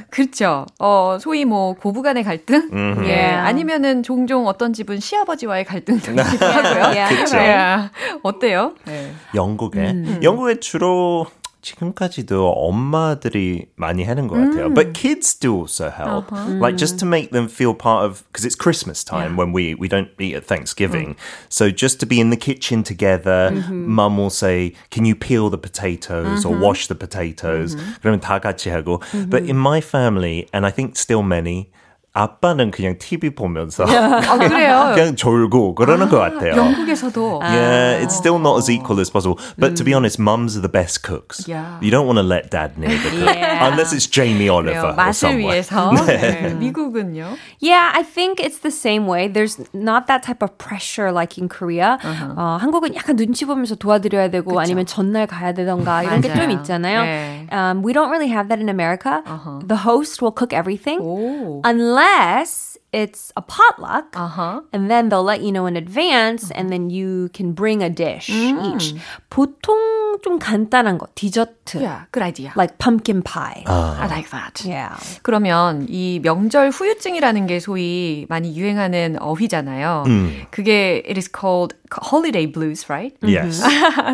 [0.09, 0.65] 그렇죠.
[0.79, 2.69] 어, 소위 뭐 고부간의 갈등?
[3.05, 3.25] 예.
[3.25, 6.83] 아니면은 종종 어떤 집은 시아버지와의 갈등도 있기도 하고요.
[6.93, 7.15] Yeah.
[7.25, 7.37] 그쵸.
[7.37, 7.89] 예.
[8.23, 8.73] 어때요?
[8.85, 9.11] 네.
[9.35, 9.82] 영국에
[10.22, 11.26] 영국에 주로
[11.60, 14.72] 지금까지도 엄마들이 많이 하는 것 같아요.
[14.72, 16.30] But kids do also help.
[16.32, 19.88] Like just to make them feel part of because it's Christmas time when we we
[19.88, 21.16] don't eat at Thanksgiving.
[21.48, 25.58] So just to be in the kitchen together, mum will say, "Can you peel the
[25.58, 29.02] potatoes or wash the potatoes?" 그러면 다 같이 하고.
[29.28, 31.70] But in my family and I think still many
[32.14, 34.90] 아빠는 그냥 TV 보면서 아, 그래요.
[34.94, 36.56] 그냥 졸고 그러는 것 같아요.
[36.56, 39.38] 영국에서도 Yeah, it's still not as equal as possible.
[39.56, 41.46] But to be honest, mums are the best cooks.
[41.46, 41.78] Yeah.
[41.80, 43.36] You don't want to let dad near the cook.
[43.36, 43.68] Yeah.
[43.70, 44.54] Unless it's Jamie 그래요.
[44.56, 45.46] Oliver or 맛을 someone.
[45.46, 45.92] 위해서.
[46.10, 46.54] 네.
[46.58, 47.36] 미국은요?
[47.60, 49.28] Yeah, I think it's the same way.
[49.28, 51.98] There's not that type of pressure like in Korea.
[52.02, 56.50] 어, 한국은 약간 눈치 보면서 도와드려야 되고 아니면 전날 가야 되던가 이런 게 좀 맞아요.
[56.58, 57.02] 있잖아요.
[57.04, 57.46] 네.
[57.52, 59.22] Um, we don't really have that in America.
[59.68, 61.62] The host will cook everything 오.
[62.03, 64.13] unless it's a potluck.
[64.15, 64.61] Uh-huh.
[64.71, 68.29] And then they'll let you know in advance, and then you can bring a dish
[68.29, 68.95] each.
[69.29, 72.53] 보통 좀 간단한 거, 디저트, Yeah, good idea.
[72.55, 73.63] like pumpkin pie.
[73.65, 74.63] I like that.
[74.63, 74.95] Yeah.
[75.23, 80.03] 그러면 이 명절 후유증이라는 게 소위 많이 유행하는 어휘잖아요.
[80.07, 80.43] 음.
[80.51, 83.17] 그게 it is called holiday blues, right?
[83.23, 83.61] Yes.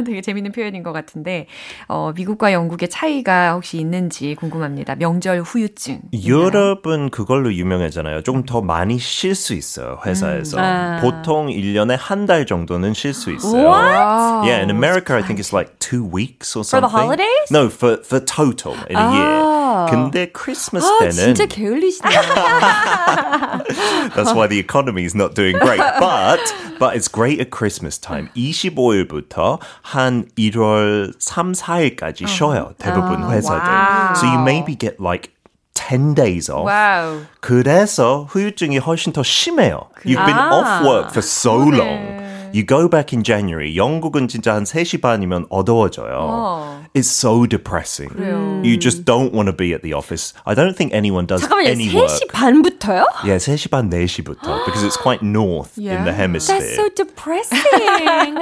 [0.06, 1.48] 되게 재밌는 표현인 것 같은데
[1.88, 4.96] 어, 미국과 영국의 차이가 혹시 있는지 궁금합니다.
[4.96, 6.02] 명절 후유증.
[6.13, 8.22] 유럽은 그걸로 유명하잖아요.
[8.24, 10.58] 조금 더 많이 쉴 수 있어요, 회사에서.
[11.01, 13.65] 보통 1년에 한 달 정도는 쉴 수 있어요.
[13.65, 14.45] What?
[14.45, 16.86] Yeah, in America, I think it's like two weeks or For something.
[16.86, 17.49] the holidays?
[17.49, 19.39] No, for, for total in a year.
[19.89, 22.19] 근데 크리스마스 아, 때는 진짜 게을리시네요.
[24.13, 25.79] That's why the economy is not doing great.
[25.99, 26.39] But
[26.79, 28.29] but it's great at Christmas time.
[28.36, 32.73] 25일부터 한 1월 3, 4일까지 쉬어요.
[32.77, 34.15] 대부분 회사들.
[34.17, 35.32] So you maybe get like
[35.88, 36.66] 10 days off.
[36.66, 37.23] 와우.
[37.40, 39.88] 그래서 후유증이 훨씬 더 심해요.
[40.05, 42.25] You've been off work for so long.
[42.53, 43.75] You go back in January.
[43.77, 46.85] 영국은 진짜 한 3시 반이면 어두워져요.
[46.94, 48.11] It's so depressing.
[48.62, 50.33] You just don't want to be at the office.
[50.47, 51.68] I don't think anyone does 잠깐만요.
[51.70, 52.11] any work.
[52.11, 53.05] 3시 반부터요?
[53.25, 56.16] Yeah, 3시 반, 4시부터 because it's quite north in the Yeah.
[56.16, 56.61] hemisphere.
[56.61, 57.59] That's so depressing.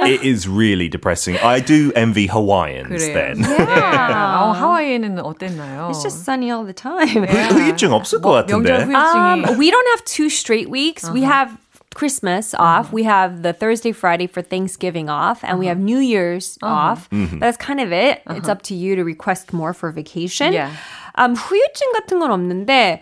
[0.05, 1.37] it is really depressing.
[1.41, 3.13] I do envy Hawaiians 그래요.
[3.13, 3.43] then.
[3.43, 5.89] 어, 하와이에는 어땠나요?
[5.89, 7.25] It's just sunny all the time.
[7.25, 8.93] 후유증 없을 것 뭐, 명절 같은데.
[8.93, 11.09] 후유증이 Um, we don't have two straight weeks.
[11.09, 11.49] We have
[11.93, 12.91] Christmas off.
[12.91, 17.07] We have the Thursday, Friday for Thanksgiving off, and we have New Year's off.
[17.11, 18.21] That's kind of it.
[18.29, 20.53] It's up to you to request more for vacation.
[20.53, 20.71] Yeah.
[21.15, 23.01] Um, 후유증 같은 건 없는데.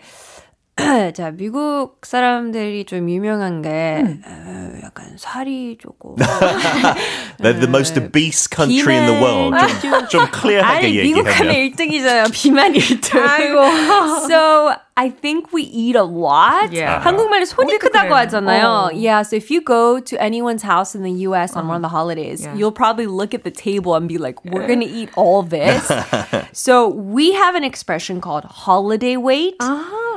[1.14, 8.96] 자, 미국 사람들이 좀 유명한 게 어, 약간 살이 조금 They're the most obese country
[8.96, 9.54] in the world.
[9.80, 11.70] 좀, 좀 clear하게 아니 미국 하면 얘기하면.
[11.70, 12.32] 1등이잖아요.
[12.32, 14.26] 비만 1등.
[14.26, 16.72] so I think we eat a lot.
[16.72, 16.98] Yeah.
[17.04, 18.16] 한국말로 손이 우리도 크다고 그래요.
[18.26, 18.66] 하잖아요.
[18.66, 18.90] 어.
[18.92, 21.88] Yeah, so if you go to anyone's house in the US on one of the
[21.94, 22.54] holidays, Yeah.
[22.56, 25.86] you'll probably look at the table and be like, we're going to eat all this.
[26.52, 29.56] so we have an expression called holiday weight.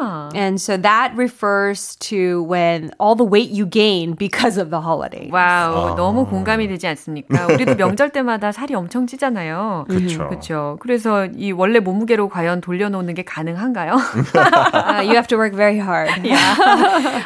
[0.00, 0.30] Ah.
[0.34, 5.28] And so that refers to when all the weight you gain because of the holiday.
[5.30, 7.46] 와우, 너무 공감이 되지 않습니까?
[7.46, 9.84] 우리도 명절 때마다 살이 엄청 찌잖아요.
[9.88, 10.28] 그쵸.
[10.28, 10.76] 그렇죠.
[10.80, 13.94] 그래서 이 원래 몸무게로 과연 돌려놓는 게 가능한가요?
[13.94, 16.10] Uh, you have to work very hard.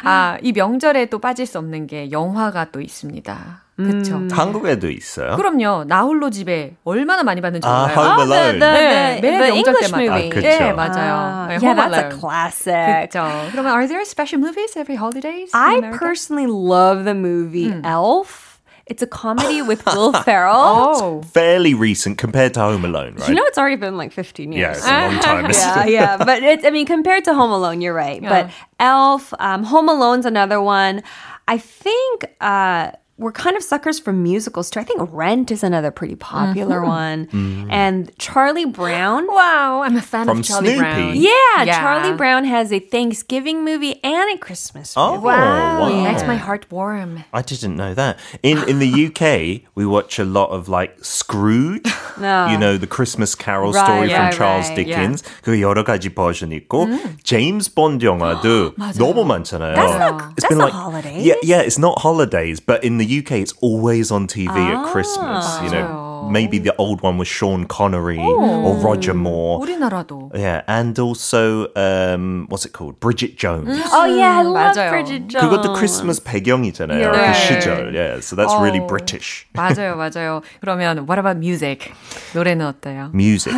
[0.03, 3.64] 아, 이 명절에 또 빠질 수 없는 게 영화가 또 있습니다.
[3.76, 4.20] 그렇죠.
[4.30, 5.36] 한국에도 있어요.
[5.36, 5.84] 그럼요.
[5.84, 7.96] 나홀로 집에 얼마나 많이 봤는지 아, 몰라요.
[7.96, 8.60] Home the, Alone.
[8.60, 9.96] the, 네, the, 매일 the 명절 English 때마다.
[9.96, 10.28] movie.
[10.28, 10.48] 아, 그쵸.
[10.48, 11.12] 네, 맞아요.
[11.16, 12.20] Ah, 네, yeah, Home that's a Alone.
[12.20, 13.10] classic.
[13.10, 13.50] 그렇죠.
[13.52, 15.48] 그러면 are there special movies every holidays?
[15.54, 15.98] in I America?
[15.98, 18.60] personally love the movie Elf.
[18.84, 20.52] It's a comedy with Will Ferrell.
[20.52, 21.22] Oh.
[21.32, 23.28] Fairly recent compared to Home Alone, right?
[23.28, 24.78] You know, it's already been like 15 yeah, years.
[24.78, 25.46] it's a long time.
[25.48, 26.16] yeah, yeah.
[26.18, 28.20] But it's, I mean, compared to Home Alone, you're right.
[28.20, 31.04] But Elf, um, Home Alone's another one.
[31.46, 34.80] I think uh, we're kind of suckers for musicals too.
[34.80, 37.28] I think Rent is another pretty popular one.
[37.68, 39.26] And Charlie Brown.
[39.28, 40.80] Wow, I'm a fan From of Charlie Snoopy.
[40.80, 41.16] Brown.
[41.16, 41.78] Yeah, Yeah.
[41.84, 45.18] Charlie Brown has a Thanksgiving movie and a Christmas movie.
[45.18, 46.02] Oh, wow.
[46.02, 47.22] Makes my heart warm.
[47.34, 48.16] I didn't know that.
[48.42, 51.84] In in the UK, we watch a lot of like Scrooge.
[52.16, 52.48] No.
[52.48, 55.20] You know the Christmas Carol Right, story from right, Charles right, Dickens.
[55.44, 56.88] 그 여러 가지 버전 있고
[57.22, 59.76] 제임스 본드 영화도 너무 많잖아요.
[59.76, 61.20] That's not- It's that's been not like holidays.
[61.24, 61.60] yeah, yeah.
[61.60, 65.44] It's not holidays, but in the UK, it's always on TV Ah, at Christmas.
[65.62, 69.60] You know, maybe the old one was Sean Connery or Roger Moore.
[69.60, 70.30] 우리나라도.
[70.34, 73.00] Yeah, and also um, what's it called?
[73.00, 73.68] Bridget Jones.
[73.92, 74.90] Oh yeah, I love 맞아요.
[74.90, 75.44] Bridget Jones.
[75.48, 77.00] 그것도 크리스마스 배경이잖아요.
[77.00, 77.36] You're 그 right.
[77.36, 77.92] 시절.
[77.94, 78.86] Yeah, so that's really Oh.
[78.86, 79.46] British.
[79.54, 80.42] 맞아요, 맞아요.
[80.60, 81.92] 그러면 what about music?
[82.34, 83.10] 노래는 어때요?
[83.14, 83.52] Music.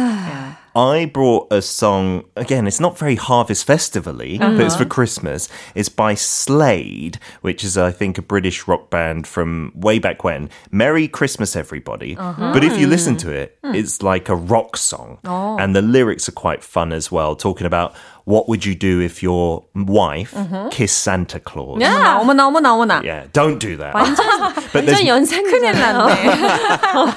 [0.76, 4.84] I brought a song, again, it's not very harvest festival-y, but it's uh-huh.
[4.84, 5.50] for Christmas.
[5.74, 10.50] It's by Slade, which is, I think, a British rock band from way back when.
[10.72, 12.16] Merry Christmas, everybody.
[12.16, 12.54] Uh-huh.
[12.54, 13.20] But if you listen hmm.
[13.20, 15.20] to it, it's like a rock song.
[15.26, 15.58] Oh.
[15.58, 17.96] And the lyrics are quite fun as well, talking about
[18.28, 20.36] what would you do if your wife
[20.70, 21.80] kissed Santa Claus.
[21.82, 23.02] 어머나, 어머나, 어머나, 어머나.
[23.02, 23.94] Yeah, don't do that.
[23.96, 24.28] 완전
[24.74, 26.08] but there's 완전 연상이잖아요.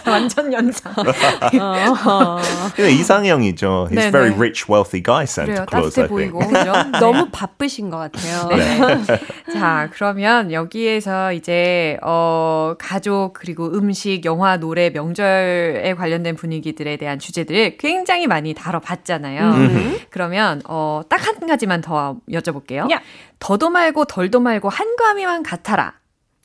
[0.06, 0.94] 완전 연상.
[1.52, 2.38] you know,
[2.78, 3.88] 이상형이죠.
[3.90, 4.12] He's 네네.
[4.12, 5.66] very rich, wealthy guy, Santa 그래요.
[5.68, 6.32] Claus, I 따뜻해 think.
[6.32, 6.72] 보이고, 그죠?
[7.00, 8.48] 너무 바쁘신 것 같아요.
[9.52, 17.78] 자, 그러면 여기에서 이제 어 가족 그리고 음식, 영화, 노래, 명절에 관련된 분위기들에 대한 주제들을
[17.78, 19.98] 굉장히 많이 다뤄봤잖아요.
[20.10, 22.90] 그러면 어딱 한 가지만 더 여쭤볼게요.
[22.90, 23.00] 야.
[23.38, 25.94] 더도 말고 덜도 말고 한가위만 같아라.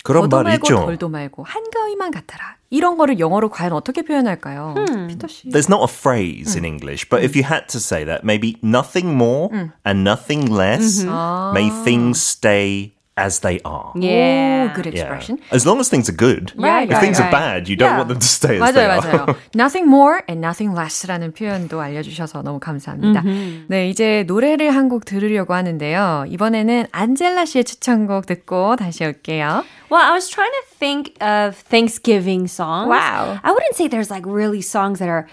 [0.03, 0.85] 그런 더도 말 말고 있죠.
[0.85, 2.55] 덜도 말고 한가위만 같아라.
[2.69, 4.75] 이런 거를 영어로 과연 어떻게 표현할까요?
[5.07, 5.49] 피터 씨.
[5.49, 9.13] There's not a phrase in English, but if you had to say that, maybe nothing
[9.15, 9.49] more
[9.85, 11.05] and nothing less.
[11.53, 13.92] May things stay as they are.
[14.00, 14.72] Yeah.
[14.72, 15.04] 오, good Yeah.
[15.04, 15.38] expression.
[15.52, 16.54] As long as things are good.
[16.56, 17.28] Right, if right, things right.
[17.28, 17.98] are bad, you don't Yeah.
[18.00, 19.26] want them to stay as they 맞아요, are.
[19.28, 19.36] 맞아요.
[19.54, 23.22] Nothing more and nothing less라는 표현도 알려주셔서 너무 감사합니다.
[23.68, 26.24] 네, 이제 노래를 한 곡 들으려고 하는데요.
[26.28, 29.64] 이번에는 안젤라 씨의 추천곡 듣고 다시 올게요.
[29.90, 32.88] Well, I was trying to think of Thanksgiving songs.
[32.88, 33.36] Wow.
[33.42, 35.26] I wouldn't say there's like really songs that are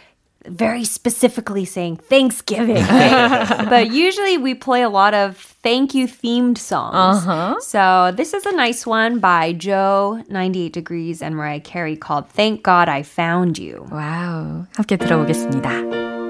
[0.48, 2.78] very specifically saying Thanksgiving.
[2.78, 3.66] right?
[3.70, 7.26] but usually we play a lot of thank you themed songs.
[7.26, 7.60] Uh-huh.
[7.60, 12.64] So this is a nice one by Joe 98 Degrees and Mariah Carey called Thank
[12.64, 13.88] God I Found You.
[13.92, 16.21] 와우, 함께 들어보겠습니다.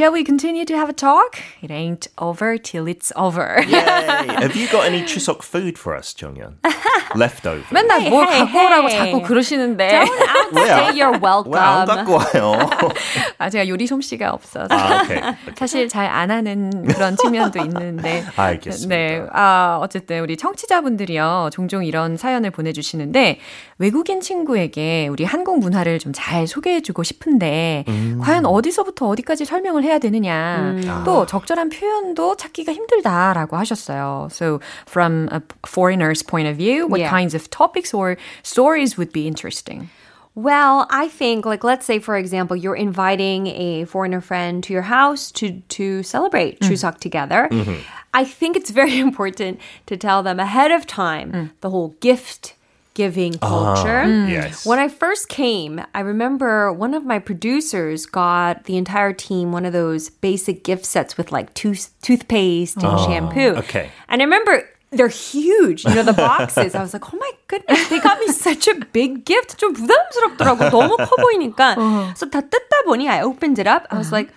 [0.00, 1.38] Shall we continue to have a talk?
[1.60, 3.62] It ain't over till it's over.
[3.66, 3.80] Yay.
[4.40, 6.54] Have you got any Chuseok food for us, 정연?
[7.16, 7.64] Leftover.
[7.72, 8.98] 맨날 뭘 hey, 갖고 오라고 hey.
[9.12, 10.00] 자꾸 그러시는데.
[10.00, 11.52] Outstay your welcome.
[11.52, 12.70] 왜안 갖고 와요?
[13.38, 14.68] 아, 제가 요리 솜씨가 없어서.
[14.70, 15.20] 아, 오케이.
[15.56, 18.24] 사실 잘 안 하는 그런 측면도 있는데.
[18.36, 18.94] 알겠습니다.
[18.94, 19.26] 네.
[19.32, 21.50] 아, 어쨌든 우리 청취자분들이요.
[21.52, 23.38] 종종 이런 사연을 보내주시는데,
[23.78, 28.20] 외국인 친구에게 우리 한국 문화를 좀 잘 소개해주고 싶은데, 음.
[28.22, 30.74] 과연 어디서부터 어디까지 설명을 해야 되느냐.
[31.04, 34.28] 또 적절한 표현도 찾기가 힘들다라고 하셨어요.
[34.30, 37.10] So, from a foreigner's point of view, what Yeah.
[37.10, 39.90] kinds of topics or stories would be interesting?
[40.34, 44.82] Well, I think like let's say for example you're inviting a foreigner friend to your
[44.82, 46.68] house to to celebrate mm.
[46.68, 47.48] Chuseok together.
[47.50, 47.82] Mm-hmm.
[48.14, 51.50] I think it's very important to tell them ahead of time mm.
[51.60, 52.54] the whole gift
[52.94, 54.02] giving ah, culture.
[54.04, 54.30] Mm.
[54.30, 54.66] Yes.
[54.66, 59.64] When I first came, I remember one of my producers got the entire team one
[59.64, 63.56] of those basic gift sets with like tooth toothpaste and ah, shampoo.
[63.58, 63.90] okay.
[64.08, 66.73] And I remember they're huge, you know, the boxes.
[66.73, 69.57] I was like, oh my goodness, they got me such a big gift.
[69.57, 70.69] 좀 부담스럽더라고.
[70.69, 71.75] 너무 커 보이니까.
[72.15, 73.87] So 다 뜯다 보니 I opened it up.
[73.91, 74.31] I was like,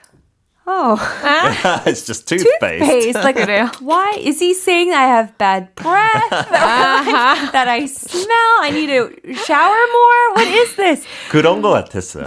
[0.71, 1.01] oh,
[1.87, 2.85] it's just toothpaste.
[2.85, 3.15] face.
[3.15, 3.39] Like,
[3.81, 6.29] why is he saying I have bad breath?
[6.31, 8.53] that I smell?
[8.61, 9.09] I need to
[9.47, 10.23] shower more?
[10.37, 11.07] What is this?
[11.31, 12.27] 그런 거 같았어요.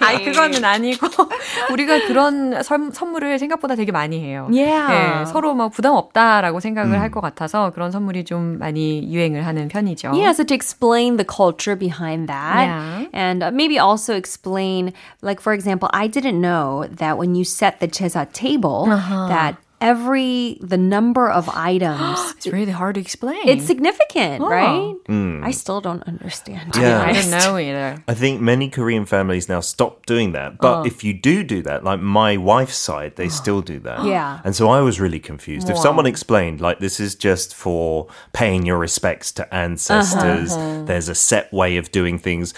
[0.00, 1.06] 아니 그거는 아니고
[1.70, 4.48] 우리가 그런 선, 선물을 생각보다 되게 많이 해요.
[4.50, 5.24] Yeah.
[5.24, 9.68] 네, 서로 막 부담 없다라고 생각을 할 것 같아서 그런 선물이 좀 많이 유행을 하는
[9.68, 10.12] 편이죠.
[10.14, 12.64] Yeah, so to explain the culture behind that.
[12.64, 13.06] Yeah.
[13.12, 17.79] And uh, maybe also explain, like, for example, I didn't know that when you set
[17.79, 19.27] the chesa table, uh-huh.
[19.27, 23.40] that every, the number of items, It's really hard to explain.
[23.48, 24.48] it's significant, Oh.
[24.52, 24.92] right?
[25.42, 26.74] I still don't understand.
[26.74, 27.00] to be Yeah.
[27.00, 27.30] I honest.
[27.30, 27.96] don't know either.
[28.06, 30.58] I think many Korean families now stop doing that.
[30.60, 34.04] But if you do do that, like my wife's side, they still do that.
[34.04, 34.44] Yeah.
[34.44, 35.70] And so I was really confused.
[35.72, 38.06] If someone explained, like, this is just for
[38.36, 40.52] paying your respects to ancestors,
[40.84, 42.52] there's a set way of doing things.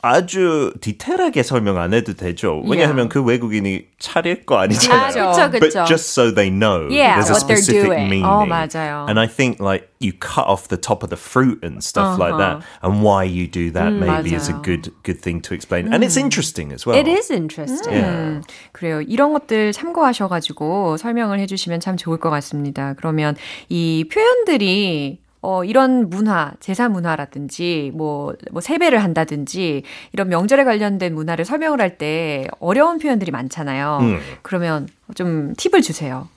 [0.00, 2.62] 아주 디테일하게 설명 안 해도 되죠.
[2.64, 5.10] 왜냐하면 그 외국인이 차릴 거 아니잖아요.
[5.34, 5.84] 그쵸, But 그쵸.
[5.88, 8.09] just so they know Yeah, there's a what they're specific doing.
[8.09, 8.25] meaning.
[8.25, 9.05] 어, 맞아요.
[9.09, 12.37] And I think like you cut off the top of the fruit and stuff like
[12.37, 14.63] that, and why you do that maybe is a 맞아요.
[14.63, 16.95] good good thing to explain, and it's interesting as well.
[16.97, 17.93] It is interesting.
[17.93, 18.41] Yeah.
[18.71, 19.01] 그래요.
[19.01, 22.93] 이런 것들 참고하셔가지고 설명을 해주시면 참 좋을 것 같습니다.
[22.97, 23.35] 그러면
[23.69, 31.43] 이 표현들이 어, 이런 문화, 제사 문화라든지, 뭐, 뭐, 세배를 한다든지, 이런 명절에 관련된 문화를
[31.43, 33.99] 설명을 할 때 어려운 표현들이 많잖아요.
[34.41, 36.29] 그러면 좀 팁을 주세요.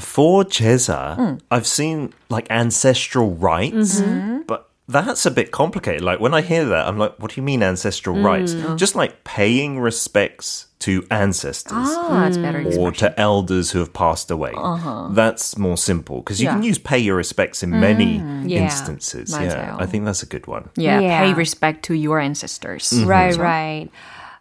[0.00, 1.40] for jesa, mm.
[1.50, 4.42] I've seen like ancestral rites, mm-hmm.
[4.46, 6.02] but that's a bit complicated.
[6.02, 8.24] Like when I hear that, I'm like, what do you mean ancestral mm.
[8.24, 8.54] rites?
[8.54, 8.76] Oh.
[8.76, 12.30] Just like paying respects to ancestors ah,
[12.78, 14.52] or to elders who have passed away.
[14.54, 15.08] Uh-huh.
[15.10, 16.54] That's more simple because you yeah.
[16.54, 18.16] can use pay your respects in mm, many
[18.48, 18.62] yeah.
[18.62, 19.32] instances.
[19.32, 20.70] Yeah, I think that's a good one.
[20.76, 22.90] Yeah, yeah, pay respect to your ancestors.
[22.90, 23.08] Mm-hmm.
[23.08, 23.90] Right, right.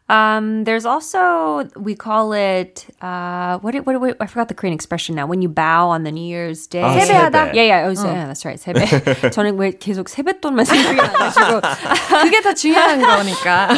[0.08, 5.14] Um, there's also we call it uh, what, what what I forgot the Korean expression
[5.14, 5.24] now.
[5.26, 6.82] When you bow on the New Year's Day.
[6.82, 7.32] 아, 세배하다?
[7.32, 7.54] 세배.
[7.54, 8.60] Yeah, yeah, it was, yeah, that's right.
[8.60, 9.30] 세배.
[9.32, 11.60] 저는 왜 계속 세뱃돈만 생각이 나가지고.
[12.28, 13.68] 그게 더 중요한 거니까.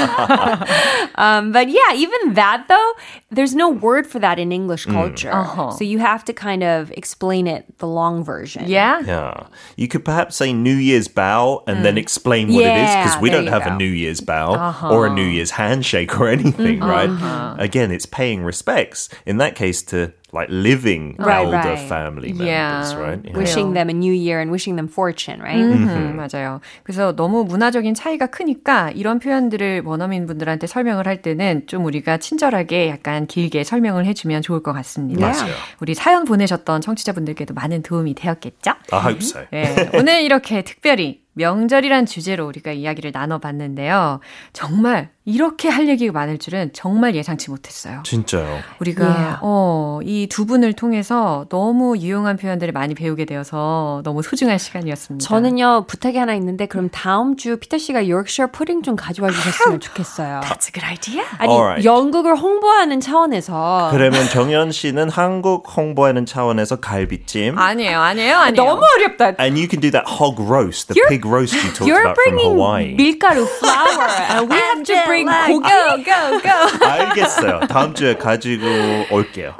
[1.16, 2.92] Um, but yeah, even that though,
[3.30, 5.30] there's no word for that in English culture.
[5.78, 8.64] So you have to kind of explain it the long version.
[8.66, 9.00] yeah?
[9.07, 9.46] Yeah.
[9.76, 13.20] You could perhaps say New Year's bow and then explain what it is because Yeah,
[13.20, 13.70] we there don't you have go.
[13.70, 17.10] a New Year's bow or a New Year's handshake or anything, right?
[17.10, 17.55] Uh-huh.
[17.58, 19.10] Again, it's paying respects.
[19.25, 21.87] In that case, to like living Right, elder right.
[21.87, 22.85] family Yeah.
[22.85, 23.21] members, right?
[23.25, 23.37] Yeah.
[23.37, 25.57] Wishing them a new year and wishing them fortune, right?
[25.59, 26.61] 음, 맞아요.
[26.83, 32.89] 그래서 너무 문화적인 차이가 크니까 이런 표현들을 원어민 분들한테 설명을 할 때는 좀 우리가 친절하게
[32.89, 35.27] 약간 길게 설명을 해주면 좋을 것 같습니다.
[35.27, 35.53] 맞아요.
[35.79, 38.71] 우리 사연 보내셨던 청취자분들께도 많은 도움이 되었겠죠?
[38.91, 39.41] I hope so.
[39.51, 44.19] 네, 오늘 이렇게 특별히 명절이란 주제로 우리가 이야기를 나눠봤는데요.
[44.51, 48.01] 정말 이렇게 할 얘기가 많을 줄은 정말 예상치 못했어요.
[48.03, 48.59] 진짜요.
[48.79, 49.37] 우리가 Yeah.
[49.41, 55.25] 어, 이두 분을 통해서 너무 유용한 표현들을 많이 배우게 되어서 너무 소중한 시간이었습니다.
[55.25, 60.41] 저는요 부탁이 하나 있는데 그럼 다음 주 피터 씨가 요크셔 푸딩 좀 가져와 주셨으면 좋겠어요.
[60.43, 61.23] That's a good idea.
[61.38, 61.86] 아니 Alright.
[61.86, 67.57] 연극을 홍보하는 차원에서 그러면 정연 씨는 한국 홍보하는 차원에서 갈비찜.
[67.57, 68.65] 아니에요, 아니에요, 아니에요.
[68.65, 69.41] 너무 어렵다.
[69.41, 72.36] And you can do that hog roast, the You're pig roast you talked about from
[72.36, 72.95] bringing Hawaii.
[72.95, 75.70] 밀가루 flour, and we have to bring 고기.
[75.70, 76.88] go, go, go.
[76.88, 77.59] 알겠어요.
[77.70, 78.65] 다음 주에 가지고
[79.11, 79.53] 올게요.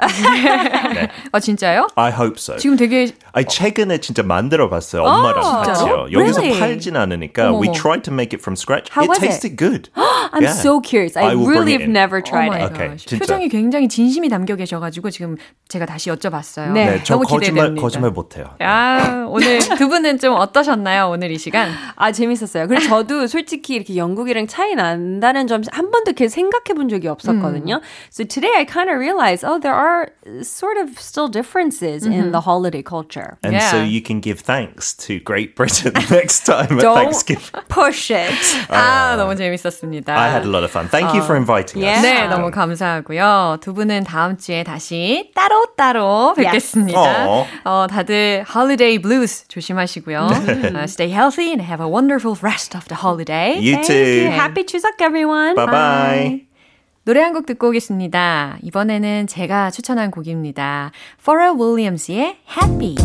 [1.32, 1.86] 아, 진짜요?
[1.94, 2.56] I hope so.
[2.56, 5.02] 지금 되게 아니 최근에 진짜 만들어 봤어요.
[5.02, 6.06] 엄마랑 진짜로?
[6.06, 6.20] 같이요.
[6.20, 6.58] 여기서 Really?
[6.60, 8.90] 팔진 않으니까 we tried to make it from scratch.
[8.92, 9.28] How it was it?
[9.28, 9.90] tasted good.
[10.32, 10.52] I'm Yeah.
[10.54, 11.16] so curious.
[11.16, 12.72] I, I really have never Oh tried my it.
[12.72, 12.96] Okay.
[12.96, 13.18] 진짜.
[13.18, 15.36] 표정이 굉장히 진심이 담겨 계셔 가지고 지금
[15.68, 16.72] 제가 다시 여쭤봤어요.
[16.72, 16.86] 네.
[16.86, 17.82] 네, 저 너무 거짓말 기대됩니다.
[17.82, 18.46] 거짓말 못 해요.
[18.60, 21.08] 아, 오늘 두 분은 좀 어떠셨나요?
[21.10, 21.70] 오늘 이 시간?
[21.96, 22.66] 아 재밌었어요.
[22.66, 27.80] 그리고 저도 솔직히 이렇게 영국이랑 차이 난다는 점 한 번도 이렇게 생각해 본 적이 없었거든요.
[28.10, 30.08] So today I kind of realized, oh, there are
[30.41, 33.37] sort of still differences in the holiday culture.
[33.43, 33.69] And Yeah.
[33.69, 37.61] so you can give thanks to Great Britain next time at Don't Thanksgiving.
[37.69, 38.33] push it.
[38.69, 40.09] 아, 너무 재밌었습니다.
[40.17, 40.87] I had a lot of fun.
[40.89, 41.99] Thank you for inviting yeah.
[41.99, 42.05] us.
[42.05, 43.57] 네, 너무 감사하고요.
[43.61, 46.73] 두 분은 다음 주에 다시 따로따로 Yes.
[46.73, 47.27] 뵙겠습니다.
[47.29, 47.45] 어.
[47.65, 50.25] 어, 다들 holiday blues 조심하시고요.
[50.75, 53.59] Uh, stay healthy and have a wonderful rest of the holiday.
[53.59, 53.93] You Thank too.
[53.93, 54.29] you.
[54.31, 55.53] Happy Chuseok, everyone.
[55.55, 56.48] Bye bye.
[57.04, 58.58] 노래 한 곡 듣고 오겠습니다.
[58.62, 60.90] 이번에는 제가 추천한 곡입니다.
[61.24, 62.96] Pharrell Williams의 Happy.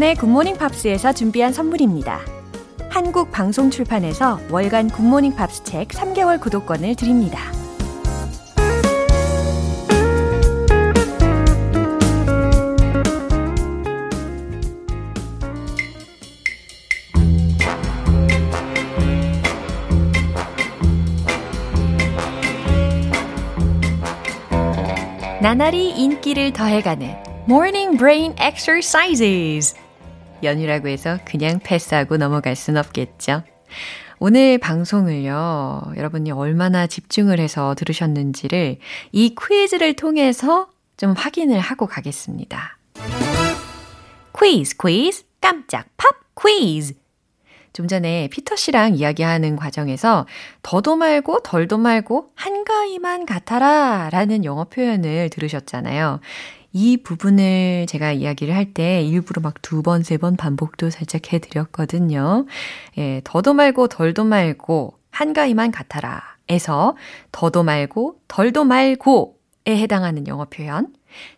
[0.00, 2.20] 조정현의 굿모닝 팝스에서 준비한 선물입니다.
[2.88, 7.52] 한국 방송 출판에서 월간 굿모닝 팝스 책 3개월 구독권을 드립니다.
[25.42, 29.74] 나날이 인기를 더해가는 Morning Brain Exercises.
[30.42, 33.42] 연휴라고 해서 그냥 패스하고 넘어갈 순 없겠죠.
[34.18, 38.78] 오늘 방송을요, 여러분이 얼마나 집중을 해서 들으셨는지를
[39.12, 40.68] 이 퀴즈를 통해서
[40.98, 42.76] 좀 확인을 하고 가겠습니다.
[44.38, 46.94] 퀴즈, 퀴즈, 깜짝 팝 퀴즈.
[47.72, 50.26] 좀 전에 피터 씨랑 이야기하는 과정에서
[50.62, 56.20] 더도 말고 덜도 말고 한가위만 같아라 라는 영어 표현을 들으셨잖아요.
[56.72, 62.46] 이 부분을 제가 이야기를 할 때 일부러 막 두 번, 세 번 반복도 살짝 해드렸거든요.
[62.98, 66.96] 예, 더도 말고 덜도 말고 한가위만 같아라 에서
[67.32, 69.34] 더도 말고 덜도 말고에
[69.68, 70.94] 해당하는 영어 표현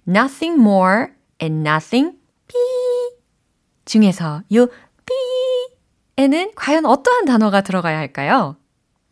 [0.09, 1.07] nothing more
[1.41, 2.17] and nothing
[2.49, 2.55] B
[3.85, 5.15] 중에서 요 B
[6.19, 8.57] 에는 과연 어떠한 단어가 들어가야 할까요?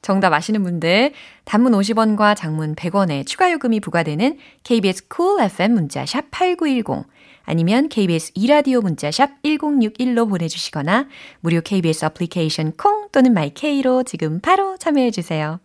[0.03, 1.13] 정답 아시는 분들
[1.45, 7.07] 단문 50원과 장문 100원의 추가 요금이 부과되는 KBS cool FM 문자 샵 8910
[7.45, 11.09] 아니면 KBS 이라디오 문자 샵 1061로 보내 주시거나
[11.41, 15.59] 무료 KBS 애플리케이션 콩 또는 마이케이로 지금 바로 참여해 주세요.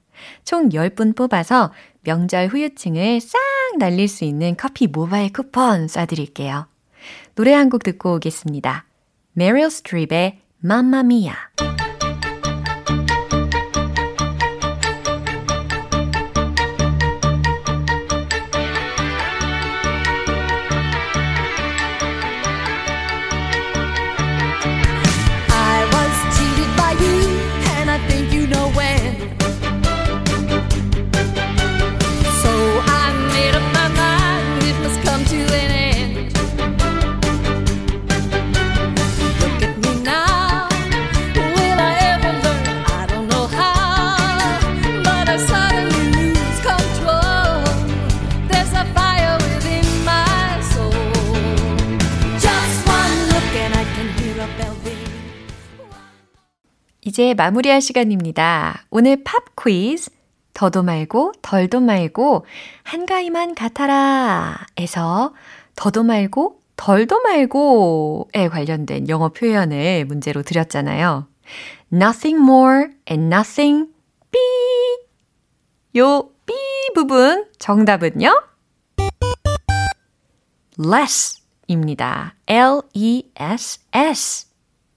[0.44, 1.72] 총 10분 뽑아서
[2.04, 3.38] 명절 후유증을 싹
[3.78, 6.68] 날릴 수 있는 커피 모바일 쿠폰 쏴 드릴게요.
[7.36, 8.86] 노래 한 곡 듣고 오겠습니다.
[9.34, 11.34] 메릴 스트립의 맘마미아
[57.36, 58.86] 마무리할 시간입니다.
[58.90, 60.10] 오늘 팝 퀴즈.
[60.56, 62.46] 더도 말고 덜도 말고
[62.84, 65.34] 한가위만 같아라 에서
[65.76, 71.28] 더도 말고 덜도 말고에 관련된 영어 표현을 문제로 드렸잖아요.
[71.94, 73.90] Nothing more and nothing
[74.32, 74.40] B
[75.98, 76.54] 요 B
[76.94, 78.42] 부분 정답은요?
[80.80, 82.36] less 입니다.
[82.48, 84.45] L-E-S-S.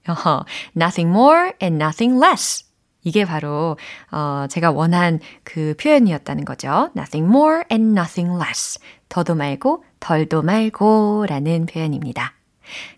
[0.09, 0.45] 어허,
[0.75, 2.65] nothing more and nothing less.
[3.03, 3.77] 이게 바로
[4.11, 6.89] 어, 제가 원한 그 표현이었다는 거죠.
[6.97, 8.79] nothing more and nothing less.
[9.07, 12.33] 더도 말고 덜도 말고 라는 표현입니다.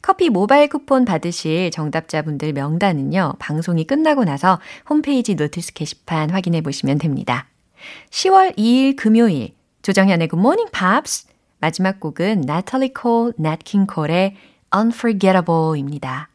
[0.01, 4.59] 커피 모바일 쿠폰 받으실 정답자분들 명단은요, 방송이 끝나고 나서
[4.89, 7.47] 홈페이지 노티스 게시판 확인해 보시면 됩니다.
[8.09, 11.27] 10월 2일 금요일, 조정현의 Good Morning Pops.
[11.59, 14.35] 마지막 곡은 나탈리 콜, 낫킹 콜의
[14.75, 16.30] Unforgettable입니다.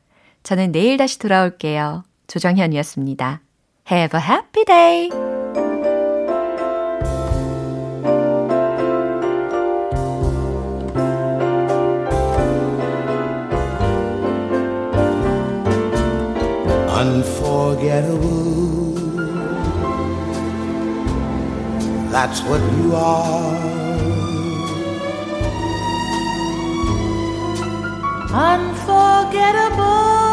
[0.46, 2.04] 저는 내일 다시 돌아올게요.
[2.28, 3.40] 조정현이었습니다.
[3.90, 5.10] Have a happy day!
[16.96, 18.94] Unforgettable.
[22.12, 23.66] That's what you are.
[28.32, 30.25] Unforgettable,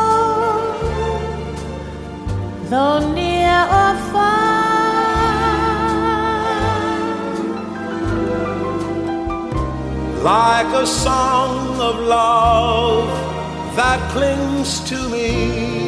[2.73, 4.33] though near or far.
[10.33, 13.09] Like a song of love
[13.75, 15.82] that clings to me.